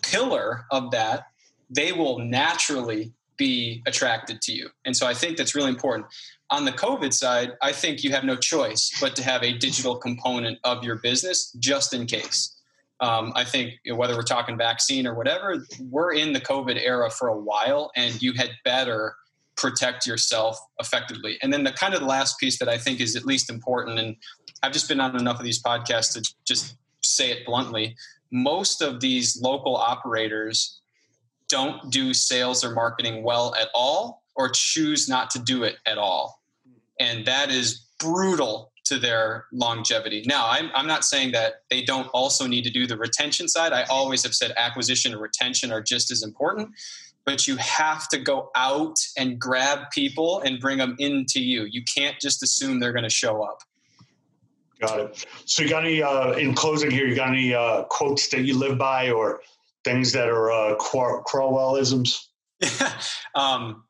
pillar 0.02 0.66
of 0.72 0.92
that, 0.92 1.28
they 1.70 1.92
will 1.92 2.20
naturally 2.20 3.14
be 3.38 3.82
attracted 3.88 4.42
to 4.44 4.52
you. 4.52 4.70
And 4.86 4.96
so 4.96 5.08
I 5.08 5.14
think 5.14 5.38
that's 5.38 5.56
really 5.56 5.70
important. 5.70 6.06
On 6.52 6.66
the 6.66 6.72
COVID 6.72 7.14
side, 7.14 7.54
I 7.62 7.72
think 7.72 8.04
you 8.04 8.12
have 8.12 8.24
no 8.24 8.36
choice 8.36 8.92
but 9.00 9.16
to 9.16 9.24
have 9.24 9.42
a 9.42 9.58
digital 9.58 9.96
component 9.96 10.60
of 10.64 10.84
your 10.84 10.98
business 10.98 11.52
just 11.60 11.94
in 11.94 12.06
case. 12.06 12.56
Um, 13.00 13.34
I 13.36 13.44
think 13.44 13.80
whether 13.96 14.16
we're 14.16 14.22
talking 14.22 14.58
vaccine 14.58 15.08
or 15.08 15.16
whatever, 15.16 15.66
we're 15.90 16.14
in 16.14 16.34
the 16.34 16.42
COVID 16.42 16.80
era 16.80 17.10
for 17.10 17.30
a 17.30 17.38
while, 17.38 17.92
and 17.96 18.22
you 18.22 18.34
had 18.34 18.52
better 18.64 19.16
protect 19.56 20.06
yourself 20.06 20.60
effectively. 20.80 21.40
And 21.42 21.52
then 21.52 21.64
the 21.64 21.72
kind 21.72 21.96
of 21.96 22.02
the 22.02 22.06
last 22.06 22.40
piece 22.40 22.60
that 22.60 22.70
I 22.70 22.78
think 22.78 23.00
is 23.00 23.16
at 23.16 23.26
least 23.26 23.50
important, 23.50 23.98
and 23.98 24.16
I've 24.62 24.72
just 24.72 24.88
been 24.88 25.00
on 25.00 25.16
enough 25.20 25.40
of 25.40 25.46
these 25.46 25.62
podcasts 25.64 26.14
to 26.14 26.34
just 26.46 26.76
say 27.02 27.32
it 27.32 27.46
bluntly 27.46 27.96
most 28.32 28.82
of 28.82 29.00
these 29.00 29.40
local 29.42 29.76
operators 29.76 30.80
don't 31.50 31.92
do 31.92 32.14
sales 32.14 32.64
or 32.64 32.72
marketing 32.72 33.24
well 33.24 33.54
at 33.56 33.68
all 33.76 34.24
or 34.36 34.50
choose 34.50 35.10
not 35.10 35.30
to 35.32 35.40
do 35.40 35.64
it 35.64 35.76
at 35.86 35.98
all. 35.98 36.42
And 37.00 37.26
that 37.26 37.52
is 37.52 37.88
brutal 38.00 38.72
to 38.86 38.98
their 39.00 39.46
longevity. 39.52 40.24
Now, 40.26 40.48
I'm, 40.50 40.70
I'm 40.74 40.88
not 40.88 41.04
saying 41.04 41.32
that 41.34 41.64
they 41.70 41.84
don't 41.84 42.08
also 42.08 42.48
need 42.48 42.64
to 42.64 42.70
do 42.70 42.88
the 42.88 42.98
retention 42.98 43.48
side. 43.48 43.74
I 43.74 43.84
always 43.84 44.24
have 44.24 44.34
said 44.34 44.54
acquisition 44.58 45.12
and 45.14 45.22
retention 45.22 45.72
are 45.72 45.82
just 45.82 46.12
as 46.12 46.24
important, 46.24 46.70
but 47.26 47.48
you 47.48 47.58
have 47.58 48.08
to 48.10 48.18
go 48.18 48.50
out 48.56 48.98
and 49.18 49.40
grab 49.40 49.92
people 49.92 50.42
and 50.42 50.60
bring 50.60 50.78
them 50.78 50.96
into 51.00 51.42
you. 51.42 51.66
You 51.70 51.84
can't 51.84 52.20
just 52.20 52.42
assume 52.44 52.80
they're 52.80 52.94
going 52.94 53.04
to 53.04 53.10
show 53.10 53.44
up. 53.44 53.62
Got 54.82 55.00
it. 55.00 55.26
So, 55.46 55.64
you 55.64 55.70
got 55.70 55.86
any, 55.86 56.02
uh, 56.02 56.34
in 56.34 56.56
closing 56.56 56.90
here, 56.90 57.08
you 57.08 57.16
got 57.16 57.30
any 57.30 57.54
uh, 57.54 57.84
quotes 57.84 58.30
that 58.30 58.42
you 58.42 58.58
live 58.58 58.78
by 58.78 59.12
or 59.12 59.42
things 59.84 60.12
that 60.14 60.28
are 60.28 60.52
uh, 60.52 60.76
Crowellisms? 60.76 62.28
um, 63.36 63.84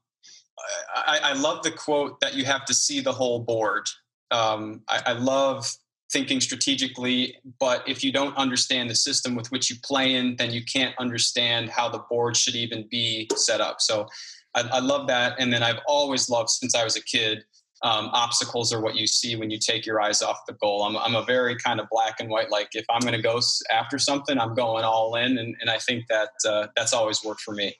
I, 0.95 1.19
I, 1.23 1.34
love 1.34 1.63
the 1.63 1.71
quote 1.71 2.19
that 2.21 2.36
you 2.36 2.45
have 2.45 2.65
to 2.65 2.73
see 2.73 3.01
the 3.01 3.12
whole 3.12 3.39
board. 3.39 3.88
Um, 4.32 4.82
I, 4.88 5.01
I, 5.08 5.12
love 5.13 5.69
thinking 6.12 6.39
strategically, 6.39 7.36
but 7.60 7.88
if 7.88 8.04
you 8.04 8.12
don't 8.12 8.36
understand 8.38 8.89
the 8.89 8.95
system 8.95 9.36
with 9.36 9.51
which 9.51 9.69
you 9.69 9.75
play 9.84 10.15
in, 10.15 10.36
then 10.38 10.51
you 10.51 10.63
can't 10.63 10.95
understand 10.99 11.69
how 11.69 11.89
the 11.89 11.99
board 12.10 12.38
should 12.38 12.56
even 12.56 12.88
be 12.89 13.30
set 13.36 13.60
up. 13.60 13.82
So 13.82 14.08
I, 14.56 14.62
I 14.62 14.80
love 14.80 15.08
that. 15.08 15.36
And 15.39 15.51
then 15.51 15.63
I've 15.63 15.80
always 15.86 16.30
loved, 16.30 16.49
since 16.49 16.75
I 16.75 16.84
was 16.84 16.95
a 16.95 17.04
kid, 17.04 17.43
um, 17.84 18.10
obstacles 18.13 18.72
are 18.72 18.82
what 18.82 18.96
you 18.96 19.08
see 19.08 19.36
when 19.36 19.50
you 19.50 19.58
take 19.58 19.86
your 19.86 20.00
eyes 20.02 20.22
off 20.22 20.46
the 20.48 20.54
goal. 20.54 20.84
I'm, 20.84 20.96
I'm 20.98 21.15
a 21.15 21.26
very 21.26 21.56
kind 21.56 21.80
of 21.80 21.88
black 21.89 22.20
and 22.20 22.30
white, 22.30 22.52
like 22.52 22.70
if 22.74 22.86
I'm 22.89 23.02
going 23.02 23.15
to 23.15 23.22
go 23.22 23.39
after 23.72 23.98
something, 23.98 24.38
I'm 24.38 24.54
going 24.54 24.84
all 24.84 25.15
in. 25.15 25.38
And, 25.38 25.56
and 25.62 25.70
I 25.70 25.78
think 25.78 26.06
that 26.08 26.30
uh, 26.48 26.67
that's 26.76 26.94
always 26.94 27.24
worked 27.24 27.41
for 27.41 27.54
me. 27.54 27.76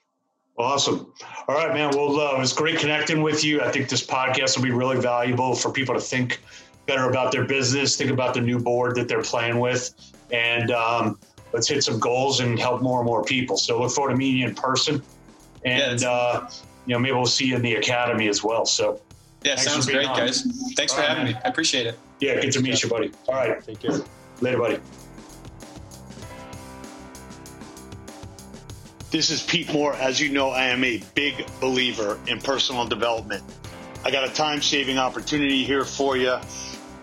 Awesome. 0.58 1.12
All 1.48 1.54
right, 1.54 1.72
man. 1.72 1.90
Well, 1.96 2.20
uh, 2.20 2.36
it 2.36 2.38
was 2.38 2.52
great 2.52 2.78
connecting 2.78 3.22
with 3.22 3.42
you. 3.42 3.62
I 3.62 3.70
think 3.70 3.88
this 3.88 4.06
podcast 4.06 4.56
will 4.56 4.64
be 4.64 4.70
really 4.70 5.00
valuable 5.00 5.54
for 5.54 5.72
people 5.72 5.94
to 5.94 6.00
think 6.00 6.40
better 6.86 7.08
about 7.08 7.32
their 7.32 7.44
business, 7.44 7.96
think 7.96 8.10
about 8.10 8.34
the 8.34 8.40
new 8.40 8.58
board 8.58 8.96
that 8.96 9.08
they're 9.08 9.22
playing 9.22 9.58
with, 9.60 9.94
and 10.30 10.70
um, 10.70 11.18
let's 11.52 11.68
hit 11.68 11.82
some 11.84 11.98
goals 11.98 12.40
and 12.40 12.58
help 12.58 12.82
more 12.82 13.00
and 13.00 13.06
more 13.06 13.24
people. 13.24 13.56
So 13.56 13.80
look 13.80 13.92
forward 13.92 14.10
to 14.10 14.16
meeting 14.16 14.40
you 14.40 14.48
in 14.48 14.54
person, 14.54 15.02
and 15.64 16.02
yeah, 16.02 16.10
uh, 16.10 16.50
you 16.86 16.94
know 16.94 16.98
maybe 16.98 17.14
we'll 17.14 17.26
see 17.26 17.46
you 17.46 17.56
in 17.56 17.62
the 17.62 17.76
academy 17.76 18.28
as 18.28 18.42
well. 18.44 18.66
So 18.66 19.00
yeah, 19.44 19.56
sounds 19.56 19.86
great, 19.86 20.06
on. 20.06 20.16
guys. 20.16 20.42
Thanks 20.76 20.92
All 20.92 20.96
for 20.96 21.02
right, 21.02 21.08
having 21.08 21.24
man. 21.24 21.34
me. 21.34 21.40
I 21.44 21.48
appreciate 21.48 21.86
it. 21.86 21.98
Yeah, 22.20 22.40
good 22.40 22.52
to 22.52 22.60
meet 22.60 22.82
you, 22.82 22.88
buddy. 22.88 23.12
All 23.28 23.34
right, 23.34 23.64
take 23.64 23.80
care. 23.80 23.98
Later, 24.40 24.58
buddy. 24.58 24.78
This 29.10 29.30
is 29.30 29.42
Pete 29.42 29.70
Moore. 29.72 29.94
As 29.94 30.20
you 30.20 30.30
know, 30.30 30.50
I 30.50 30.64
am 30.64 30.82
a 30.84 31.02
big 31.14 31.44
believer 31.60 32.18
in 32.26 32.40
personal 32.40 32.86
development. 32.86 33.42
I 34.04 34.10
got 34.10 34.28
a 34.28 34.32
time 34.32 34.62
saving 34.62 34.98
opportunity 34.98 35.64
here 35.64 35.84
for 35.84 36.16
you, 36.16 36.38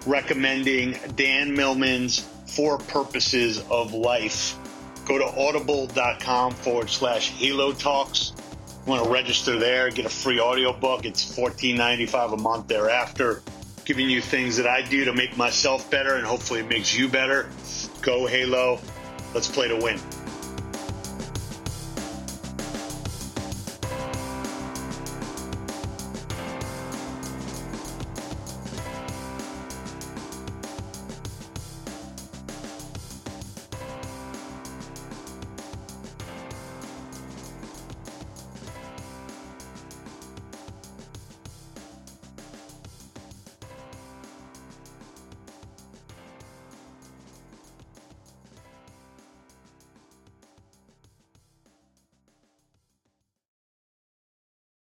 recommending 0.08 0.98
Dan 1.16 1.54
Millman's 1.54 2.28
Four 2.56 2.80
Purposes 2.80 3.64
of 3.70 3.94
Life. 3.94 4.56
Go 5.06 5.18
to 5.18 5.26
audible.com 5.26 6.52
forward 6.56 6.90
slash 6.90 7.30
Halo 7.32 7.74
Talks. 7.74 8.34
Want 8.86 9.04
to 9.04 9.10
register 9.10 9.60
there, 9.60 9.90
get 9.90 10.06
a 10.06 10.10
free 10.10 10.40
audiobook. 10.40 11.06
It's 11.06 11.38
$14.95 11.38 12.34
a 12.34 12.38
month 12.38 12.68
thereafter, 12.68 13.42
giving 13.86 14.10
you 14.10 14.22
things 14.22 14.58
that 14.58 14.68
I 14.68 14.82
do 14.82 15.06
to 15.06 15.14
make 15.14 15.38
myself 15.38 15.90
better 15.92 16.16
and 16.16 16.26
hopefully 16.26 16.62
it 16.62 16.70
makes 16.70 16.96
you 16.96 17.08
better. 17.08 17.50
Go 18.02 18.26
Halo. 18.26 18.80
Let's 19.34 19.48
play 19.48 19.68
to 19.68 19.76
win. 19.76 20.00